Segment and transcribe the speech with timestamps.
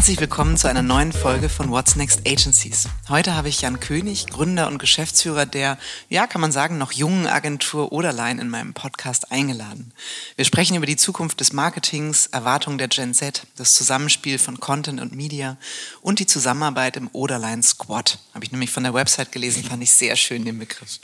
[0.00, 2.88] Herzlich willkommen zu einer neuen Folge von What's Next Agencies.
[3.10, 5.76] Heute habe ich Jan König, Gründer und Geschäftsführer der,
[6.08, 9.92] ja, kann man sagen, noch jungen Agentur Oderlein in meinem Podcast eingeladen.
[10.36, 15.02] Wir sprechen über die Zukunft des Marketings, Erwartungen der Gen Z, das Zusammenspiel von Content
[15.02, 15.58] und Media
[16.00, 18.20] und die Zusammenarbeit im Oderlein Squad.
[18.32, 20.98] Habe ich nämlich von der Website gelesen, fand ich sehr schön den Begriff.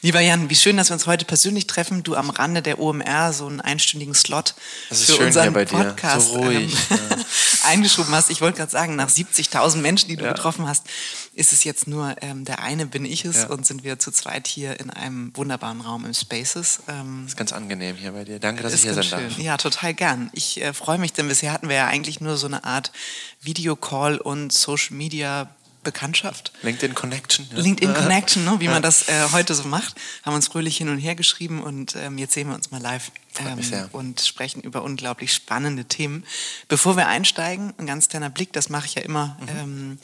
[0.00, 2.02] Lieber Jan, wie schön, dass wir uns heute persönlich treffen.
[2.02, 4.54] Du am Rande der OMR so einen einstündigen Slot
[4.90, 7.16] für unseren Podcast so ruhig, ähm, ja.
[7.64, 8.30] eingeschoben hast.
[8.30, 10.32] Ich wollte gerade sagen, nach 70.000 Menschen, die du ja.
[10.32, 10.86] getroffen hast,
[11.34, 13.48] ist es jetzt nur ähm, der eine bin ich es ja.
[13.48, 16.80] und sind wir zu zweit hier in einem wunderbaren Raum im Spaces.
[16.88, 18.38] Ähm, das ist ganz angenehm hier bei dir.
[18.38, 19.20] Danke, dass ich hier sein schön.
[19.20, 19.38] darf.
[19.38, 20.30] Ja, total gern.
[20.32, 22.92] Ich äh, freue mich, denn bisher hatten wir ja eigentlich nur so eine Art
[23.40, 25.48] Videocall und Social Media
[25.82, 26.52] Bekanntschaft.
[26.62, 27.46] LinkedIn Connection.
[27.50, 27.58] Ja.
[27.58, 28.72] LinkedIn Connection, ne, wie ja.
[28.72, 29.94] man das äh, heute so macht.
[30.24, 33.10] Haben uns fröhlich hin und her geschrieben und ähm, jetzt sehen wir uns mal live
[33.40, 36.24] ähm, und sprechen über unglaublich spannende Themen.
[36.68, 39.48] Bevor wir einsteigen, ein ganz kleiner Blick, das mache ich ja immer mhm.
[39.58, 39.98] ähm,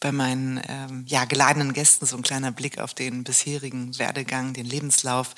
[0.00, 4.66] bei meinen ähm, ja, geladenen Gästen, so ein kleiner Blick auf den bisherigen Werdegang, den
[4.66, 5.34] Lebenslauf.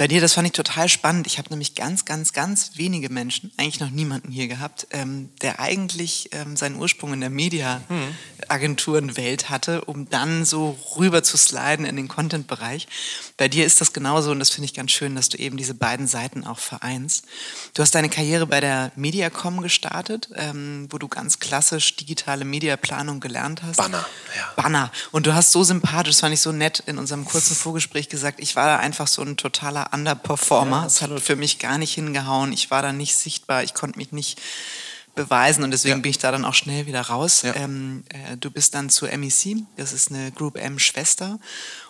[0.00, 1.26] Bei dir, das fand ich total spannend.
[1.26, 5.60] Ich habe nämlich ganz, ganz, ganz wenige Menschen, eigentlich noch niemanden hier gehabt, ähm, der
[5.60, 11.96] eigentlich ähm, seinen Ursprung in der Media-Agenturenwelt hatte, um dann so rüber zu sliden in
[11.96, 12.88] den Content-Bereich.
[13.36, 15.74] Bei dir ist das genauso und das finde ich ganz schön, dass du eben diese
[15.74, 17.26] beiden Seiten auch vereinst.
[17.74, 23.20] Du hast deine Karriere bei der Mediacom gestartet, ähm, wo du ganz klassisch digitale Mediaplanung
[23.20, 23.76] gelernt hast.
[23.76, 24.50] Banner, ja.
[24.56, 24.90] Banner.
[25.10, 28.40] Und du hast so sympathisch, das fand ich so nett in unserem kurzen Vorgespräch gesagt,
[28.40, 30.86] ich war da einfach so ein totaler Underperformer.
[30.86, 32.52] Es hat für mich gar nicht hingehauen.
[32.52, 33.62] Ich war da nicht sichtbar.
[33.62, 34.40] Ich konnte mich nicht
[35.14, 36.02] beweisen und deswegen ja.
[36.02, 37.42] bin ich da dann auch schnell wieder raus.
[37.42, 37.54] Ja.
[37.56, 41.38] Ähm, äh, du bist dann zu MEC, das ist eine Group M Schwester,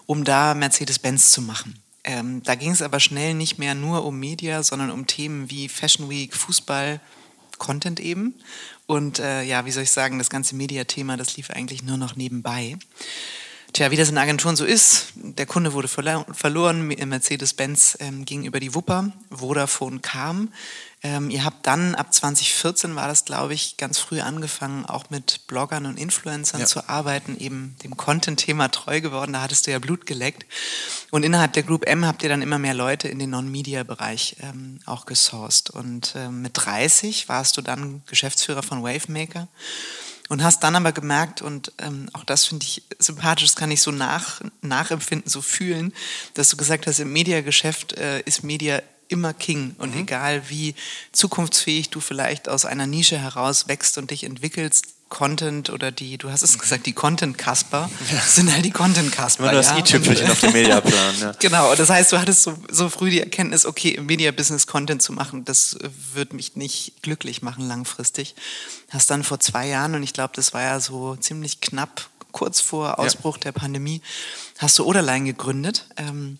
[0.06, 1.78] um da Mercedes-Benz zu machen.
[2.02, 5.68] Ähm, da ging es aber schnell nicht mehr nur um Media, sondern um Themen wie
[5.68, 7.00] Fashion Week, Fußball,
[7.58, 8.34] Content eben.
[8.86, 12.16] Und äh, ja, wie soll ich sagen, das ganze Media-Thema, das lief eigentlich nur noch
[12.16, 12.78] nebenbei.
[13.72, 18.58] Tja, wie das in Agenturen so ist, der Kunde wurde verloren, Mercedes-Benz ähm, ging über
[18.58, 20.52] die Wupper, Vodafone kam.
[21.02, 25.46] Ähm, ihr habt dann, ab 2014 war das, glaube ich, ganz früh angefangen, auch mit
[25.46, 26.66] Bloggern und Influencern ja.
[26.66, 30.44] zu arbeiten, eben dem Content-Thema treu geworden, da hattest du ja Blut geleckt.
[31.10, 34.80] Und innerhalb der Group M habt ihr dann immer mehr Leute in den Non-Media-Bereich ähm,
[34.84, 35.70] auch gesourced.
[35.70, 39.48] Und ähm, mit 30 warst du dann Geschäftsführer von Wavemaker.
[40.30, 43.82] Und hast dann aber gemerkt, und ähm, auch das finde ich sympathisch, das kann ich
[43.82, 45.92] so nach, nachempfinden, so fühlen,
[46.34, 49.74] dass du gesagt hast, im Mediageschäft äh, ist Media immer King.
[49.78, 50.02] Und mhm.
[50.02, 50.76] egal wie
[51.10, 56.30] zukunftsfähig du vielleicht aus einer Nische heraus wächst und dich entwickelst, Content oder die, du
[56.30, 58.20] hast es gesagt, die Content Kasper, ja.
[58.20, 59.42] sind halt die Content Kasper.
[59.42, 59.78] Immer das ja?
[59.78, 61.20] i-Tüpfelchen auf dem Mediaplan.
[61.20, 61.32] Ja.
[61.38, 65.12] genau, das heißt, du hattest so, so früh die Erkenntnis, okay, im Media-Business Content zu
[65.12, 65.76] machen, das
[66.14, 68.36] wird mich nicht glücklich machen langfristig.
[68.88, 72.60] Hast dann vor zwei Jahren, und ich glaube, das war ja so ziemlich knapp, kurz
[72.60, 73.42] vor Ausbruch ja.
[73.44, 74.02] der Pandemie,
[74.58, 75.86] hast du Oderlein gegründet.
[75.96, 76.38] Ähm,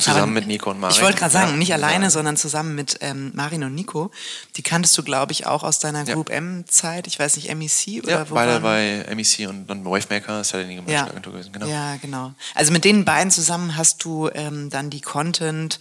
[0.00, 0.96] Zusammen Aber mit Nico und Marin.
[0.96, 1.56] Ich wollte gerade sagen, ja.
[1.56, 2.10] nicht alleine, ja.
[2.10, 4.10] sondern zusammen mit ähm, Marin und Nico.
[4.56, 7.06] Die kanntest du, glaube ich, auch aus deiner Group M-Zeit.
[7.06, 10.62] Ich weiß nicht, MEC oder ja, wo beide bei MEC und dann Wavemaker ist ja
[10.62, 11.06] die ja.
[11.06, 11.52] Agentur gewesen.
[11.52, 11.66] Genau.
[11.66, 12.32] Ja, genau.
[12.54, 15.78] Also mit den beiden zusammen hast du ähm, dann die Content,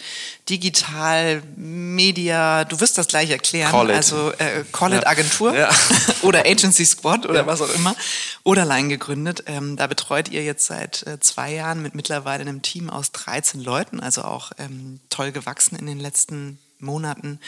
[0.49, 3.71] Digital, Media, du wirst das gleich erklären.
[3.71, 3.95] Call it.
[3.95, 5.53] Also äh, Call it Agentur
[6.23, 7.95] oder Agency Squad oder was auch immer.
[8.43, 9.43] Oder Line gegründet.
[9.45, 13.63] Ähm, da betreut ihr jetzt seit äh, zwei Jahren mit mittlerweile einem Team aus 13
[13.63, 17.39] Leuten also auch ähm, toll gewachsen in den letzten Monaten.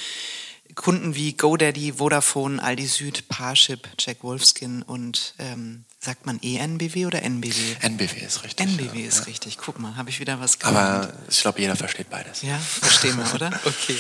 [0.76, 7.22] Kunden wie GoDaddy, Vodafone, Aldi Süd, Parship, Jack Wolfskin und ähm, sagt man ENBW oder
[7.22, 7.76] NBW?
[7.82, 8.66] NBW ist richtig.
[8.66, 9.08] NBW ja.
[9.08, 9.60] ist richtig.
[9.60, 11.06] Guck mal, habe ich wieder was gelernt.
[11.06, 12.42] Aber ich glaube, jeder versteht beides.
[12.42, 13.52] Ja, verstehen wir, oder?
[13.64, 13.96] Okay.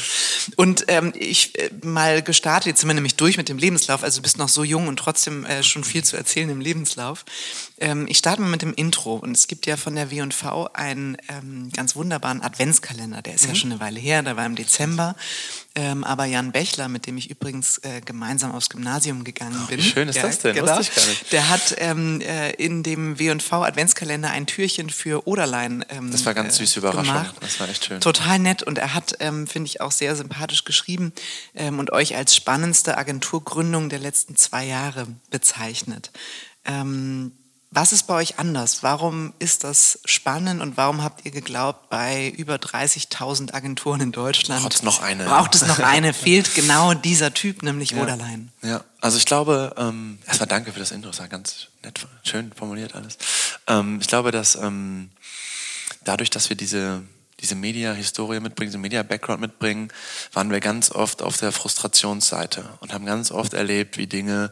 [0.55, 4.17] Und ähm, ich äh, mal gestartet, jetzt sind wir nämlich durch mit dem Lebenslauf, also
[4.17, 7.25] du bist noch so jung und trotzdem äh, schon viel zu erzählen im Lebenslauf.
[7.79, 11.17] Ähm, ich starte mal mit dem Intro und es gibt ja von der W&V einen
[11.29, 13.49] ähm, ganz wunderbaren Adventskalender, der ist mhm.
[13.49, 15.15] ja schon eine Weile her, der war im Dezember.
[15.73, 19.79] Ähm, aber Jan Bechler, mit dem ich übrigens äh, gemeinsam aufs Gymnasium gegangen oh, bin.
[19.79, 20.53] Wie schön ist ja, das denn?
[20.53, 21.31] Genau, Wusste ich gar nicht.
[21.31, 26.33] Der hat ähm, äh, in dem W&V Adventskalender ein Türchen für Oderlein ähm, Das war
[26.33, 27.13] ganz süße Überraschung.
[27.13, 27.35] Gemacht.
[27.41, 28.01] Das war echt schön.
[28.01, 31.13] Total nett und er hat, ähm, finde ich, auch sehr sympathisch geschrieben
[31.55, 36.11] ähm, und euch als spannendste Agenturgründung der letzten zwei Jahre bezeichnet.
[36.65, 37.31] Ähm,
[37.73, 38.83] was ist bei euch anders?
[38.83, 44.61] Warum ist das spannend und warum habt ihr geglaubt, bei über 30.000 Agenturen in Deutschland
[44.61, 45.23] braucht es noch eine?
[45.23, 46.13] Braucht es noch eine?
[46.13, 48.03] Fehlt genau dieser Typ, nämlich ja.
[48.03, 48.51] Oderlein.
[48.61, 52.51] Ja, also ich glaube, ähm, erstmal danke für das Intro, das war ganz nett, schön
[52.51, 53.17] formuliert alles.
[53.67, 55.09] Ähm, ich glaube, dass ähm,
[56.03, 57.01] dadurch, dass wir diese
[57.39, 59.91] diese Media-Historie mitbringen, diesen Media-Background mitbringen,
[60.31, 64.51] waren wir ganz oft auf der Frustrationsseite und haben ganz oft erlebt, wie Dinge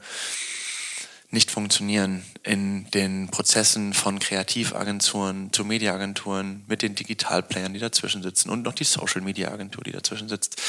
[1.32, 8.50] nicht funktionieren in den Prozessen von Kreativagenturen zu Mediaagenturen mit den Digitalplayern, die dazwischen sitzen
[8.50, 10.60] und noch die Social-Media-Agentur, die dazwischen sitzt.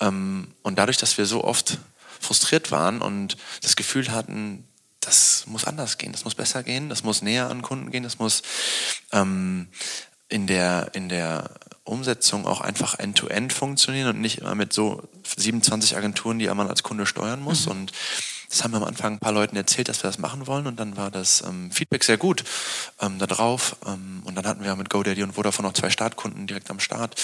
[0.00, 1.78] Ähm, und dadurch, dass wir so oft
[2.20, 4.64] frustriert waren und das Gefühl hatten,
[5.00, 8.18] das muss anders gehen, das muss besser gehen, das muss näher an Kunden gehen, das
[8.18, 8.42] muss
[9.12, 9.68] ähm,
[10.28, 11.50] in der, in der
[11.84, 16.68] Umsetzung auch einfach end-to-end -end funktionieren und nicht immer mit so 27 Agenturen, die man
[16.68, 17.66] als Kunde steuern muss.
[17.66, 17.72] Mhm.
[17.72, 17.92] Und
[18.52, 20.78] das haben wir am Anfang ein paar Leuten erzählt, dass wir das machen wollen und
[20.78, 22.44] dann war das ähm, Feedback sehr gut
[23.00, 23.76] ähm, da drauf.
[23.86, 27.18] Ähm, und dann hatten wir mit GoDaddy und Vodafone noch zwei Startkunden direkt am Start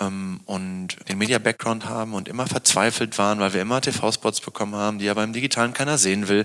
[0.00, 4.98] ähm, und den Media-Background haben und immer verzweifelt waren, weil wir immer TV-Spots bekommen haben,
[4.98, 6.44] die aber im Digitalen keiner sehen will,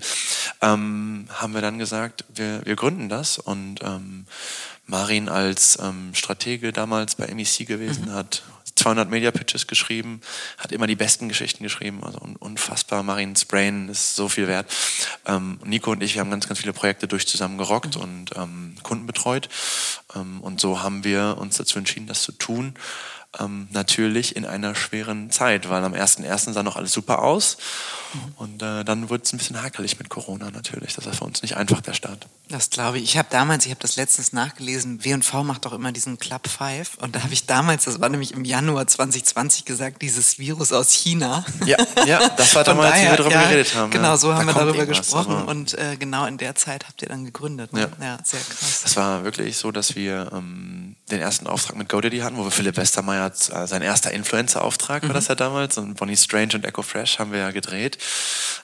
[0.62, 4.28] ähm, haben wir dann gesagt, wir, wir gründen das und ähm,
[4.86, 8.14] Marin als ähm, Stratege damals bei MEC gewesen mhm.
[8.14, 8.44] hat
[8.80, 10.22] 200 Media Pitches geschrieben,
[10.58, 13.04] hat immer die besten Geschichten geschrieben, also unfassbar.
[13.04, 14.72] Marines Brain ist so viel wert.
[15.26, 18.76] Ähm, Nico und ich, wir haben ganz, ganz viele Projekte durch zusammen gerockt und ähm,
[18.84, 19.50] Kunden betreut.
[20.16, 22.74] Ähm, und so haben wir uns dazu entschieden, das zu tun.
[23.40, 26.52] Ähm, natürlich in einer schweren Zeit, weil am 1.1.
[26.52, 27.58] sah noch alles super aus.
[28.14, 28.34] Mhm.
[28.38, 30.96] Und äh, dann wurde es ein bisschen hakelig mit Corona natürlich.
[30.96, 32.28] Das war für uns nicht einfach der Start.
[32.50, 33.04] Das glaube ich.
[33.04, 36.96] Ich habe damals, ich habe das letztens nachgelesen, W&V macht doch immer diesen Club 5.
[36.98, 40.92] Und da habe ich damals, das war nämlich im Januar 2020 gesagt, dieses Virus aus
[40.92, 41.46] China.
[41.66, 41.78] Ja,
[42.08, 43.92] ja das war damals, daher, wie wir darüber ja, geredet haben.
[43.92, 45.44] Genau, so haben wir darüber gesprochen.
[45.44, 47.74] Und äh, genau in der Zeit habt ihr dann gegründet.
[47.74, 47.92] Ne?
[48.00, 48.06] Ja.
[48.06, 48.18] ja.
[48.24, 48.82] sehr krass.
[48.84, 52.52] Das war wirklich so, dass wir ähm, den ersten Auftrag mit GoDaddy hatten, wo wir
[52.52, 55.14] Philipp Westermeier, äh, sein erster Influencer-Auftrag war mhm.
[55.14, 55.78] das ja damals.
[55.78, 57.98] Und Bonnie Strange und Echo Fresh haben wir ja gedreht.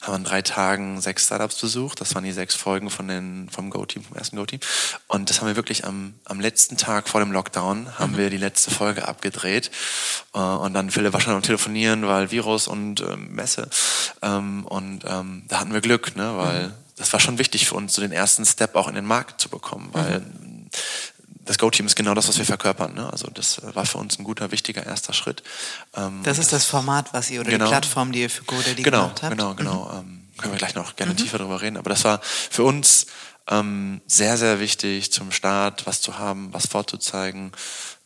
[0.02, 2.02] Haben in drei Tagen sechs Startups besucht.
[2.02, 4.60] Das waren die sechs Folgen von den, vom Go-Team, vom ersten Go-Team.
[5.08, 8.18] Und das haben wir wirklich am, am letzten Tag vor dem Lockdown, haben mhm.
[8.18, 9.72] wir die letzte Folge abgedreht.
[10.34, 13.70] Äh, und dann Philipp war schon am Telefonieren, weil Virus und ähm, Messe.
[14.22, 16.38] Ähm, und ähm, da hatten wir Glück, ne?
[16.38, 16.74] weil mhm.
[16.98, 19.50] das war schon wichtig für uns, so den ersten Step auch in den Markt zu
[19.50, 20.70] bekommen, weil mhm.
[21.46, 22.94] Das Go-Team ist genau das, was wir verkörpern.
[22.94, 23.10] Ne?
[23.12, 25.44] Also das war für uns ein guter, wichtiger erster Schritt.
[25.96, 28.44] Ähm, das ist das, das, Format, was ihr oder genau, die Plattform, die ihr für
[28.44, 29.32] GoDaddy genau, gemacht habt.
[29.32, 29.86] Genau, genau.
[29.86, 30.00] Mhm.
[30.00, 31.18] Ähm, können wir gleich noch gerne mhm.
[31.18, 31.78] tiefer darüber reden.
[31.78, 33.06] Aber das war für uns
[33.48, 37.52] ähm, sehr, sehr wichtig zum Start, was zu haben, was vorzuzeigen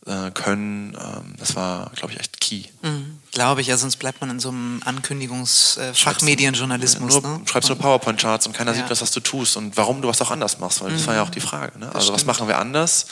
[0.05, 0.97] äh, können.
[0.99, 2.63] Ähm, das war, glaube ich, echt key.
[2.81, 3.19] Mhm.
[3.31, 7.17] Glaube ich, ja, sonst bleibt man in so einem Ankündigungs-Fachmedienjournalismus.
[7.17, 7.41] Äh, ne?
[7.45, 8.77] Schreibst nur PowerPoint-Charts und keiner ja.
[8.77, 10.95] sieht was, was du tust und warum du was auch anders machst, weil mhm.
[10.95, 11.77] das war ja auch die Frage.
[11.79, 11.93] Ne?
[11.93, 13.07] Also was machen wir anders?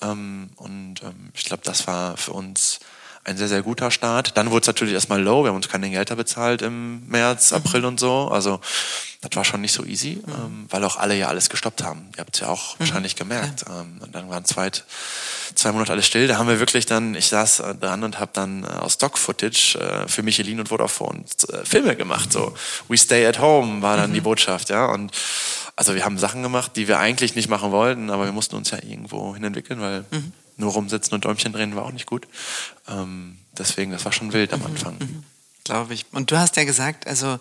[0.00, 2.80] Ähm, und ähm, ich glaube, das war für uns
[3.24, 4.36] ein sehr, sehr guter Start.
[4.36, 5.44] Dann wurde es natürlich erstmal low.
[5.44, 7.58] Wir haben uns keine Gelder bezahlt im März, mhm.
[7.58, 8.28] April und so.
[8.28, 8.60] Also
[9.20, 10.32] das war schon nicht so easy, mhm.
[10.32, 12.08] ähm, weil auch alle ja alles gestoppt haben.
[12.16, 12.80] Ihr habt es ja auch mhm.
[12.80, 13.64] wahrscheinlich gemerkt.
[13.68, 13.82] Ja.
[13.82, 14.70] Ähm, und dann waren zwei,
[15.54, 16.26] zwei Monate alles still.
[16.26, 20.08] Da haben wir wirklich dann, ich saß dran und habe dann äh, aus Stock-Footage äh,
[20.08, 22.32] für Michelin und Vodafone äh, Filme gemacht.
[22.32, 22.54] So
[22.88, 24.14] We Stay at Home war dann mhm.
[24.14, 24.86] die Botschaft, ja.
[24.86, 25.12] Und
[25.76, 28.72] also wir haben Sachen gemacht, die wir eigentlich nicht machen wollten, aber wir mussten uns
[28.72, 32.26] ja irgendwo hin entwickeln, weil mhm nur rumsitzen und Däumchen drehen war auch nicht gut.
[32.88, 34.98] Ähm, deswegen, das war schon wild am mhm, Anfang.
[34.98, 35.24] Mhm,
[35.64, 36.06] Glaube ich.
[36.12, 37.38] Und du hast ja gesagt, also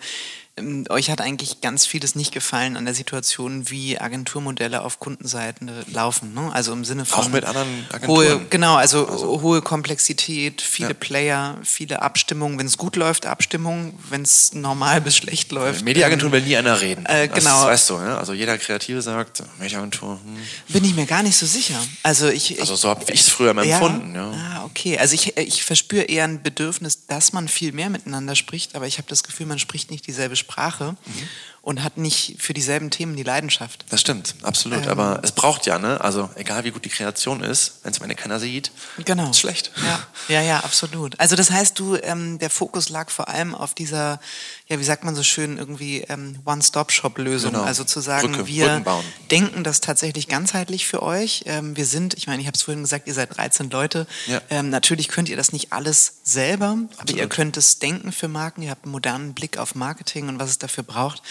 [0.89, 6.33] euch hat eigentlich ganz vieles nicht gefallen an der Situation, wie Agenturmodelle auf Kundenseiten laufen.
[6.33, 6.51] Ne?
[6.53, 8.39] Also im Sinne von auch mit anderen Agenturen.
[8.39, 10.93] Hohe, genau, also, also, hohe Komplexität, viele ja.
[10.93, 12.60] Player, viele Abstimmungen.
[12.60, 13.93] Wenn es gut läuft, Abstimmungen.
[14.10, 15.86] Wenn es normal bis schlecht läuft.
[15.86, 17.05] Mediaagenturen will nie einer reden.
[17.05, 17.39] Äh, genau.
[17.39, 17.98] Das weißt du.
[17.98, 18.17] Ne?
[18.17, 20.20] Also jeder Kreative sagt Mediaagentur.
[20.24, 20.38] Hm.
[20.67, 21.79] Bin ich mir gar nicht so sicher.
[22.03, 22.60] Also ich.
[22.60, 24.13] Also so habe ich es früher mal empfunden.
[24.15, 24.31] Ja.
[24.31, 24.97] Ah, okay.
[24.97, 28.97] Also ich, ich verspüre eher ein Bedürfnis, dass man viel mehr miteinander spricht, aber ich
[28.97, 30.95] habe das Gefühl, man spricht nicht dieselbe Sprache.
[31.05, 31.27] Mhm
[31.63, 33.85] und hat nicht für dieselben Themen die Leidenschaft.
[33.89, 34.83] Das stimmt, absolut.
[34.83, 36.01] Ähm, Aber es braucht ja, ne?
[36.01, 38.71] Also egal wie gut die Kreation ist, wenn es am Ende keiner sieht,
[39.05, 39.29] genau.
[39.29, 39.71] ist schlecht.
[39.85, 41.19] Ja, ja, ja, absolut.
[41.19, 44.19] Also das heißt, du, ähm, der Fokus lag vor allem auf dieser,
[44.67, 47.51] ja, wie sagt man so schön, irgendwie ähm, One-Stop-Shop-Lösung.
[47.51, 47.63] Genau.
[47.63, 48.83] Also zu sagen, Brücke, wir
[49.29, 51.43] denken das tatsächlich ganzheitlich für euch.
[51.45, 54.07] Ähm, wir sind, ich meine, ich habe es vorhin gesagt, ihr seid 13 Leute.
[54.25, 54.41] Ja.
[54.62, 57.00] Ähm, natürlich könnt ihr das nicht alles selber, absolut.
[57.00, 58.62] aber ihr könnt es denken für Marken.
[58.62, 61.22] Ihr habt einen modernen Blick auf Marketing und was es dafür braucht.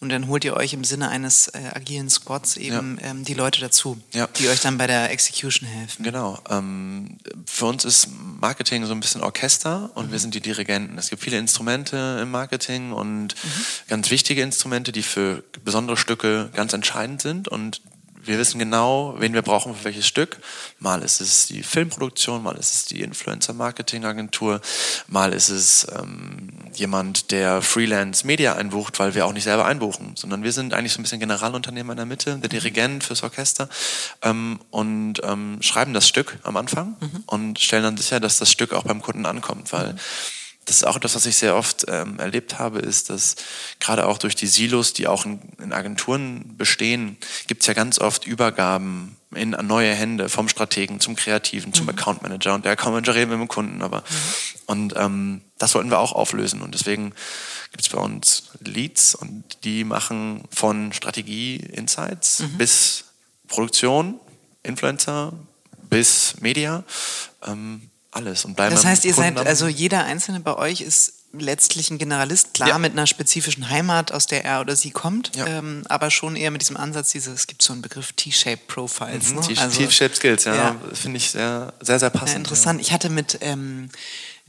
[0.00, 3.10] Und dann holt ihr euch im Sinne eines äh, agilen Squads eben ja.
[3.10, 4.26] ähm, die Leute dazu, ja.
[4.38, 6.02] die euch dann bei der Execution helfen.
[6.02, 6.38] Genau.
[6.48, 8.08] Ähm, für uns ist
[8.40, 10.12] Marketing so ein bisschen Orchester und mhm.
[10.12, 10.98] wir sind die Dirigenten.
[10.98, 13.64] Es gibt viele Instrumente im Marketing und mhm.
[13.88, 17.82] ganz wichtige Instrumente, die für besondere Stücke ganz entscheidend sind und
[18.24, 20.38] wir wissen genau, wen wir brauchen für welches Stück.
[20.78, 24.60] Mal ist es die Filmproduktion, mal ist es die Influencer-Marketing-Agentur,
[25.08, 30.42] mal ist es ähm, jemand, der Freelance-Media einbucht, weil wir auch nicht selber einbuchen, sondern
[30.42, 33.68] wir sind eigentlich so ein bisschen Generalunternehmer in der Mitte, der Dirigent fürs Orchester
[34.22, 37.24] ähm, und ähm, schreiben das Stück am Anfang mhm.
[37.26, 39.98] und stellen dann sicher, dass das Stück auch beim Kunden ankommt, weil mhm
[40.70, 43.34] das ist auch etwas, was ich sehr oft ähm, erlebt habe, ist, dass
[43.80, 47.16] gerade auch durch die Silos, die auch in, in Agenturen bestehen,
[47.48, 51.90] gibt es ja ganz oft Übergaben in neue Hände vom Strategen zum Kreativen, zum mhm.
[51.90, 54.04] Account Manager und der Account Manager reden wir mit dem Kunden, aber mhm.
[54.66, 57.14] und ähm, das sollten wir auch auflösen und deswegen
[57.72, 62.58] gibt es bei uns Leads und die machen von Strategie Insights mhm.
[62.58, 63.06] bis
[63.48, 64.20] Produktion,
[64.62, 65.32] Influencer
[65.88, 66.84] bis Media.
[67.44, 71.90] Ähm, alles und bleiben Das heißt, ihr seid, also jeder Einzelne bei euch ist letztlich
[71.90, 72.78] ein Generalist, klar ja.
[72.78, 75.46] mit einer spezifischen Heimat, aus der er oder sie kommt, ja.
[75.46, 79.28] ähm, aber schon eher mit diesem Ansatz, dieses, es gibt so einen Begriff T-Shaped Profiles.
[79.28, 79.60] Mhm, ne?
[79.60, 80.76] also, T-Shaped Skills, ja, ja.
[80.92, 82.38] finde ich sehr, sehr, sehr passend.
[82.38, 82.80] interessant.
[82.80, 83.90] Ich hatte mit ähm,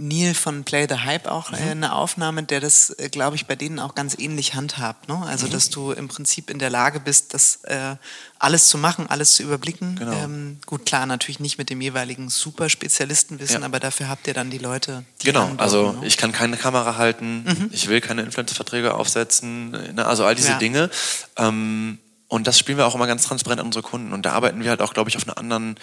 [0.01, 1.71] Neil von Play the Hype auch äh, mhm.
[1.71, 5.07] eine Aufnahme, der das, äh, glaube ich, bei denen auch ganz ähnlich handhabt.
[5.07, 5.21] Ne?
[5.25, 5.51] Also, mhm.
[5.51, 7.95] dass du im Prinzip in der Lage bist, das äh,
[8.39, 9.95] alles zu machen, alles zu überblicken.
[9.95, 10.11] Genau.
[10.11, 13.65] Ähm, gut, klar, natürlich nicht mit dem jeweiligen Superspezialistenwissen, ja.
[13.65, 15.03] aber dafür habt ihr dann die Leute.
[15.21, 16.07] Die genau, also ne?
[16.07, 17.69] ich kann keine Kamera halten, mhm.
[17.71, 20.05] ich will keine Influencer-Verträge aufsetzen, ne?
[20.05, 20.57] also all diese ja.
[20.57, 20.89] Dinge.
[21.37, 24.13] Ähm, und das spielen wir auch immer ganz transparent an unsere Kunden.
[24.13, 25.75] Und da arbeiten wir halt auch, glaube ich, auf einer anderen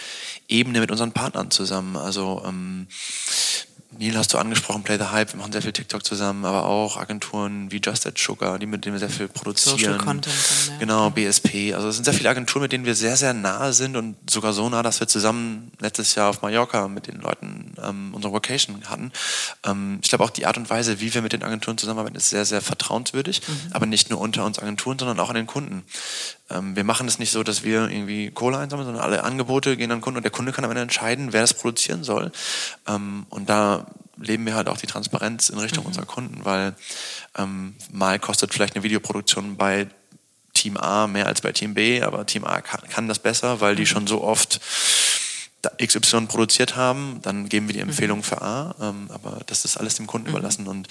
[0.48, 1.94] Ebene mit unseren Partnern zusammen.
[1.96, 2.86] Also ähm,
[3.90, 6.98] Neil hast du angesprochen, Play the Hype, wir machen sehr viel TikTok zusammen, aber auch
[6.98, 9.78] Agenturen wie Just Add Sugar, die mit denen wir sehr viel produzieren.
[9.78, 10.26] Social Content.
[10.26, 10.78] Dann, ja.
[10.78, 11.72] Genau, BSP.
[11.74, 14.52] Also es sind sehr viele Agenturen, mit denen wir sehr, sehr nahe sind und sogar
[14.52, 18.78] so nah, dass wir zusammen letztes Jahr auf Mallorca mit den Leuten ähm, unsere Vocation
[18.90, 19.10] hatten.
[19.64, 22.28] Ähm, ich glaube auch die Art und Weise, wie wir mit den Agenturen zusammenarbeiten, ist
[22.28, 23.72] sehr, sehr vertrauenswürdig, mhm.
[23.72, 25.82] aber nicht nur unter uns Agenturen, sondern auch an den Kunden.
[26.50, 29.90] Ähm, wir machen es nicht so, dass wir irgendwie Kohle einsammeln, sondern alle Angebote gehen
[29.90, 32.32] an den Kunden und der Kunde kann am Ende entscheiden, wer das produzieren soll.
[32.86, 33.86] Ähm, und da
[34.16, 35.88] leben wir halt auch die Transparenz in Richtung mhm.
[35.88, 36.74] unserer Kunden, weil
[37.36, 39.88] ähm, mal kostet vielleicht eine Videoproduktion bei
[40.54, 43.76] Team A mehr als bei Team B, aber Team A kann, kann das besser, weil
[43.76, 43.86] die mhm.
[43.86, 44.60] schon so oft
[45.82, 47.90] XY produziert haben, dann geben wir die mhm.
[47.90, 50.36] Empfehlung für A, ähm, aber das ist alles dem Kunden mhm.
[50.36, 50.88] überlassen und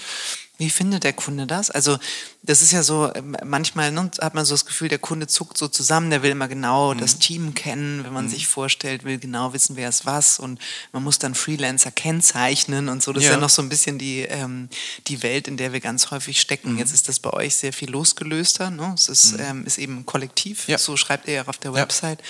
[0.58, 1.70] wie findet der Kunde das?
[1.70, 1.98] Also
[2.42, 5.56] das ist ja so, ähm, manchmal ne, hat man so das Gefühl, der Kunde zuckt
[5.56, 6.98] so zusammen, der will immer genau mhm.
[6.98, 8.30] das Team kennen, wenn man mhm.
[8.30, 10.60] sich vorstellt, will genau wissen, wer ist was und
[10.92, 13.12] man muss dann Freelancer kennzeichnen und so.
[13.12, 13.30] Das ja.
[13.30, 14.68] ist ja noch so ein bisschen die, ähm,
[15.06, 16.72] die Welt, in der wir ganz häufig stecken.
[16.72, 16.78] Mhm.
[16.78, 18.70] Jetzt ist das bei euch sehr viel losgelöster.
[18.70, 18.92] Ne?
[18.96, 19.40] Es ist, mhm.
[19.40, 20.76] ähm, ist eben kollektiv, ja.
[20.76, 22.18] so schreibt ihr ja auf der Website.
[22.20, 22.26] Ja.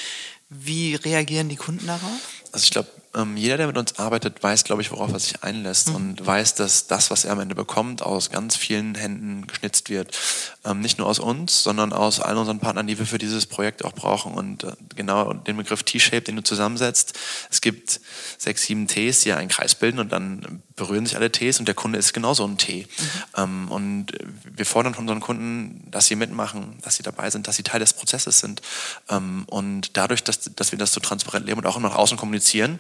[0.51, 2.21] Wie reagieren die Kunden darauf?
[2.53, 5.43] Also ich glaube, ähm, jeder, der mit uns arbeitet, weiß, glaube ich, worauf er sich
[5.43, 5.95] einlässt mhm.
[5.95, 10.17] und weiß, dass das, was er am Ende bekommt, aus ganz vielen Händen geschnitzt wird.
[10.65, 13.85] Ähm, nicht nur aus uns, sondern aus allen unseren Partnern, die wir für dieses Projekt
[13.85, 14.35] auch brauchen.
[14.35, 17.19] Und äh, genau den Begriff T-Shape, den du zusammensetzt.
[17.51, 18.01] Es gibt
[18.37, 21.67] sechs, sieben Ts, die ja einen Kreis bilden und dann berühren sich alle Ts und
[21.67, 22.87] der Kunde ist genauso ein T.
[22.87, 23.05] Mhm.
[23.37, 24.07] Ähm, und
[24.45, 27.81] wir fordern von unseren Kunden, dass sie mitmachen, dass sie dabei sind, dass sie Teil
[27.81, 28.61] des Prozesses sind.
[29.09, 32.79] Ähm, und dadurch, dass, dass wir das so transparent leben und auch nach außen kommunizieren,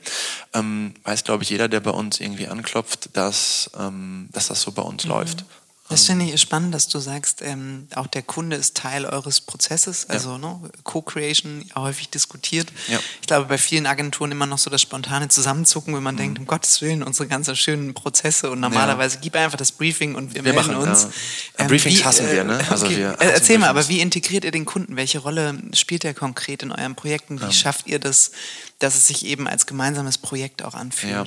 [0.54, 4.72] ähm, weiß, glaube ich, jeder, der bei uns irgendwie anklopft, dass, ähm, dass das so
[4.72, 5.10] bei uns mhm.
[5.10, 5.44] läuft.
[5.88, 10.08] Das finde ich spannend, dass du sagst, ähm, auch der Kunde ist Teil eures Prozesses,
[10.10, 10.38] also ja.
[10.38, 12.68] ne, Co-Creation häufig diskutiert.
[12.88, 12.98] Ja.
[13.22, 16.18] Ich glaube, bei vielen Agenturen immer noch so das spontane Zusammenzucken, wenn man mhm.
[16.18, 19.20] denkt, um Gottes Willen, unsere ganzen schönen Prozesse und normalerweise ja.
[19.22, 21.04] gib einfach das Briefing und wir, wir melden machen, uns.
[21.04, 21.10] Ja.
[21.58, 22.60] Ähm, Briefings wie, hassen wir, ne?
[22.68, 22.96] Also okay.
[22.98, 24.96] wir äh, Erzähl mal, aber wie integriert ihr den Kunden?
[24.96, 27.40] Welche Rolle spielt er konkret in euren Projekten?
[27.40, 27.52] Wie ähm.
[27.52, 28.32] schafft ihr das,
[28.78, 31.12] dass es sich eben als gemeinsames Projekt auch anfühlt.
[31.12, 31.24] Ja,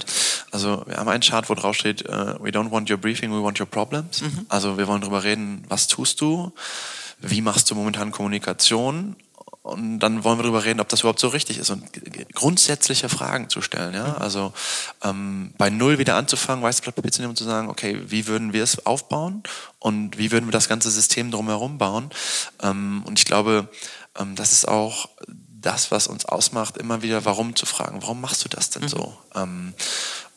[0.51, 3.41] also wir haben einen Chart, wo drauf steht, uh, we don't want your briefing, we
[3.41, 4.21] want your problems.
[4.21, 4.45] Mhm.
[4.47, 6.53] Also wir wollen darüber reden, was tust du,
[7.19, 9.15] wie machst du momentan Kommunikation
[9.63, 11.83] und dann wollen wir darüber reden, ob das überhaupt so richtig ist und
[12.33, 13.93] grundsätzliche Fragen zu stellen.
[13.93, 14.07] Ja?
[14.07, 14.15] Mhm.
[14.21, 14.53] Also
[15.03, 18.25] ähm, bei Null wieder anzufangen, weißes Blatt Papier zu nehmen und zu sagen, okay, wie
[18.27, 19.43] würden wir es aufbauen
[19.77, 22.09] und wie würden wir das ganze System drumherum bauen?
[22.63, 23.69] Ähm, und ich glaube,
[24.17, 25.09] ähm, das ist auch
[25.61, 28.01] das, was uns ausmacht, immer wieder warum zu fragen.
[28.01, 28.87] Warum machst du das denn mhm.
[28.87, 29.17] so?
[29.35, 29.73] Ähm,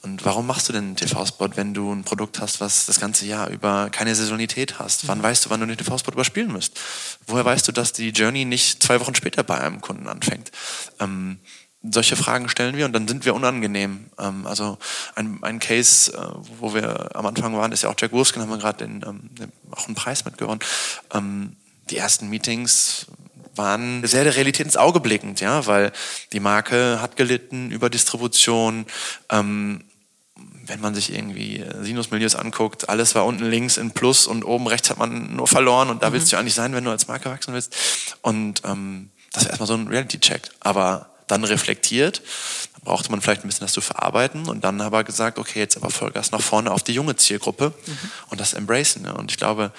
[0.02, 3.24] und warum machst du denn einen TV-Spot, wenn du ein Produkt hast, was das ganze
[3.24, 5.08] Jahr über keine Saisonalität hast?
[5.08, 5.22] Wann mhm.
[5.22, 6.78] weißt du, wann du den TV-Spot überspielen musst?
[7.26, 10.52] Woher weißt du, dass die Journey nicht zwei Wochen später bei einem Kunden anfängt?
[11.00, 11.38] Ähm,
[11.82, 14.06] solche Fragen stellen wir und dann sind wir unangenehm.
[14.18, 14.78] Ähm, also
[15.14, 16.28] ein, ein Case, äh,
[16.58, 19.30] wo wir am Anfang waren, ist ja auch Jack Wolfskin, haben wir gerade ähm,
[19.70, 20.60] auch einen Preis mitgewonnen.
[21.12, 21.56] Ähm,
[21.90, 23.06] die ersten Meetings
[23.56, 25.92] waren sehr der Realität ins Auge blickend, ja, weil
[26.32, 28.86] die Marke hat gelitten über Distribution.
[29.30, 29.84] Ähm,
[30.66, 34.66] wenn man sich irgendwie äh, Sinusmilieus anguckt, alles war unten links in Plus und oben
[34.66, 36.14] rechts hat man nur verloren und da mhm.
[36.14, 37.74] willst du eigentlich sein, wenn du als Marke wachsen willst.
[38.22, 40.50] Und ähm, das war erstmal so ein Reality-Check.
[40.60, 42.22] Aber dann reflektiert,
[42.74, 45.76] dann brauchte man vielleicht ein bisschen das zu verarbeiten und dann aber gesagt, okay, jetzt
[45.76, 48.10] aber Vollgas nach vorne auf die junge Zielgruppe mhm.
[48.30, 49.02] und das embracen.
[49.02, 49.14] Ne?
[49.14, 49.72] Und ich glaube,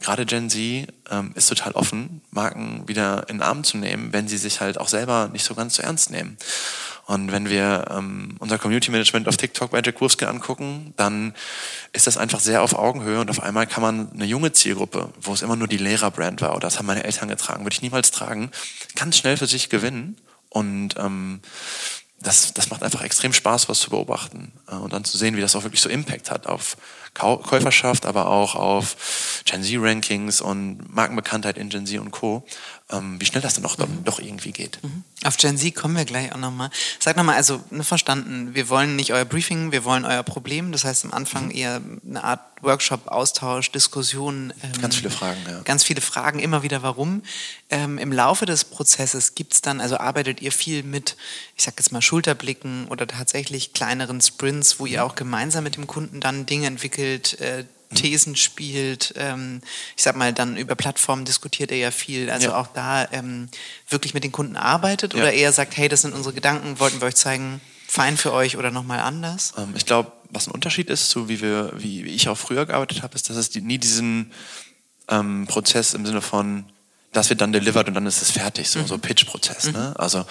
[0.00, 4.28] gerade Gen Z ähm, ist total offen, Marken wieder in den Arm zu nehmen, wenn
[4.28, 6.36] sie sich halt auch selber nicht so ganz so ernst nehmen.
[7.06, 11.34] Und wenn wir ähm, unser Community Management auf TikTok bei Jack Wolfskin angucken, dann
[11.92, 15.32] ist das einfach sehr auf Augenhöhe und auf einmal kann man eine junge Zielgruppe, wo
[15.32, 18.12] es immer nur die Lehrerbrand war oder das haben meine Eltern getragen, würde ich niemals
[18.12, 18.50] tragen,
[18.94, 20.18] ganz schnell für sich gewinnen
[20.50, 21.40] und ähm,
[22.20, 25.40] das, das macht einfach extrem Spaß, was zu beobachten äh, und dann zu sehen, wie
[25.40, 26.76] das auch wirklich so Impact hat auf
[27.14, 32.44] Käuferschaft, aber auch auf Gen Z-Rankings und Markenbekanntheit in Gen Z und Co
[32.92, 34.04] wie schnell das dann doch, mhm.
[34.04, 34.78] doch irgendwie geht.
[34.82, 35.04] Mhm.
[35.24, 36.70] Auf Gen Z kommen wir gleich auch nochmal.
[36.98, 40.72] Sag nochmal, also ne, verstanden, wir wollen nicht euer Briefing, wir wollen euer Problem.
[40.72, 41.50] Das heißt am Anfang mhm.
[41.54, 44.52] eher eine Art Workshop, Austausch, Diskussion.
[44.62, 45.60] Ähm, ganz viele Fragen, ja.
[45.62, 47.22] Ganz viele Fragen, immer wieder warum.
[47.70, 51.16] Ähm, Im Laufe des Prozesses gibt es dann, also arbeitet ihr viel mit,
[51.56, 55.10] ich sag jetzt mal Schulterblicken oder tatsächlich kleineren Sprints, wo ihr mhm.
[55.10, 59.14] auch gemeinsam mit dem Kunden dann Dinge entwickelt, äh, Thesen spielt.
[59.16, 59.60] Ähm,
[59.96, 62.30] ich sag mal, dann über Plattformen diskutiert er ja viel.
[62.30, 62.56] Also ja.
[62.56, 63.48] auch da ähm,
[63.88, 65.20] wirklich mit den Kunden arbeitet ja.
[65.20, 68.56] oder eher sagt, hey, das sind unsere Gedanken, wollten wir euch zeigen, fein für euch
[68.56, 69.52] oder nochmal anders?
[69.58, 72.66] Ähm, ich glaube, was ein Unterschied ist, so wie wir, wie, wie ich auch früher
[72.66, 74.32] gearbeitet habe, ist, dass es die, nie diesen
[75.08, 76.66] ähm, Prozess im Sinne von
[77.12, 78.86] das wird dann delivered und dann ist es fertig, so, mhm.
[78.86, 79.66] so Pitch-Prozess.
[79.66, 79.70] Ne?
[79.72, 79.78] Mhm.
[79.78, 79.94] Ne?
[79.98, 80.24] Also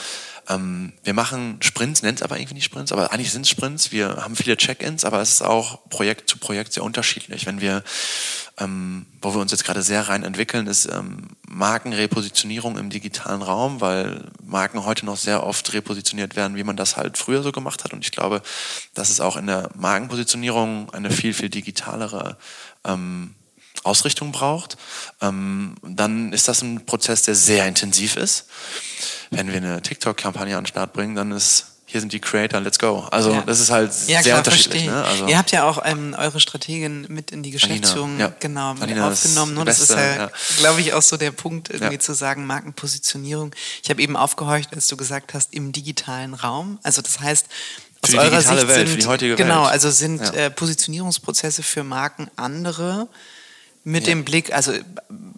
[0.49, 3.91] ähm, wir machen Sprints, nennt es aber irgendwie nicht Sprints, aber eigentlich sind es Sprints.
[3.91, 7.45] Wir haben viele Check-ins, aber es ist auch Projekt zu Projekt sehr unterschiedlich.
[7.45, 7.83] Wenn wir,
[8.57, 13.79] ähm, wo wir uns jetzt gerade sehr rein entwickeln, ist ähm, Markenrepositionierung im digitalen Raum,
[13.79, 17.83] weil Marken heute noch sehr oft repositioniert werden, wie man das halt früher so gemacht
[17.83, 17.93] hat.
[17.93, 18.41] Und ich glaube,
[18.95, 22.37] dass es auch in der Markenpositionierung eine viel, viel digitalere
[22.85, 23.35] ähm,
[23.83, 24.77] Ausrichtung braucht,
[25.21, 28.45] ähm, dann ist das ein Prozess, der sehr intensiv ist.
[29.31, 32.77] Wenn wir eine TikTok-Kampagne an den Start bringen, dann ist hier sind die Creator, let's
[32.77, 33.07] go.
[33.09, 33.41] Also ja.
[33.41, 34.85] das ist halt ja, sehr klar, unterschiedlich.
[34.85, 35.03] Ne?
[35.03, 38.35] Also Ihr habt ja auch ähm, eure Strategin mit in die Geschäftsführung Alina, ja.
[38.39, 39.57] genau mit Alina aufgenommen.
[39.57, 43.55] Und das ist ja, glaube ich, auch so der Punkt, irgendwie zu sagen, Markenpositionierung.
[43.81, 46.77] Ich habe eben aufgehorcht, als du gesagt hast, im digitalen Raum.
[46.83, 47.47] Also das heißt,
[48.03, 52.29] aus eurer Sicht Welt, sind, für die heutige genau, also sind äh, Positionierungsprozesse für Marken
[52.35, 53.07] andere
[53.89, 54.13] mit ja.
[54.13, 54.73] dem Blick, also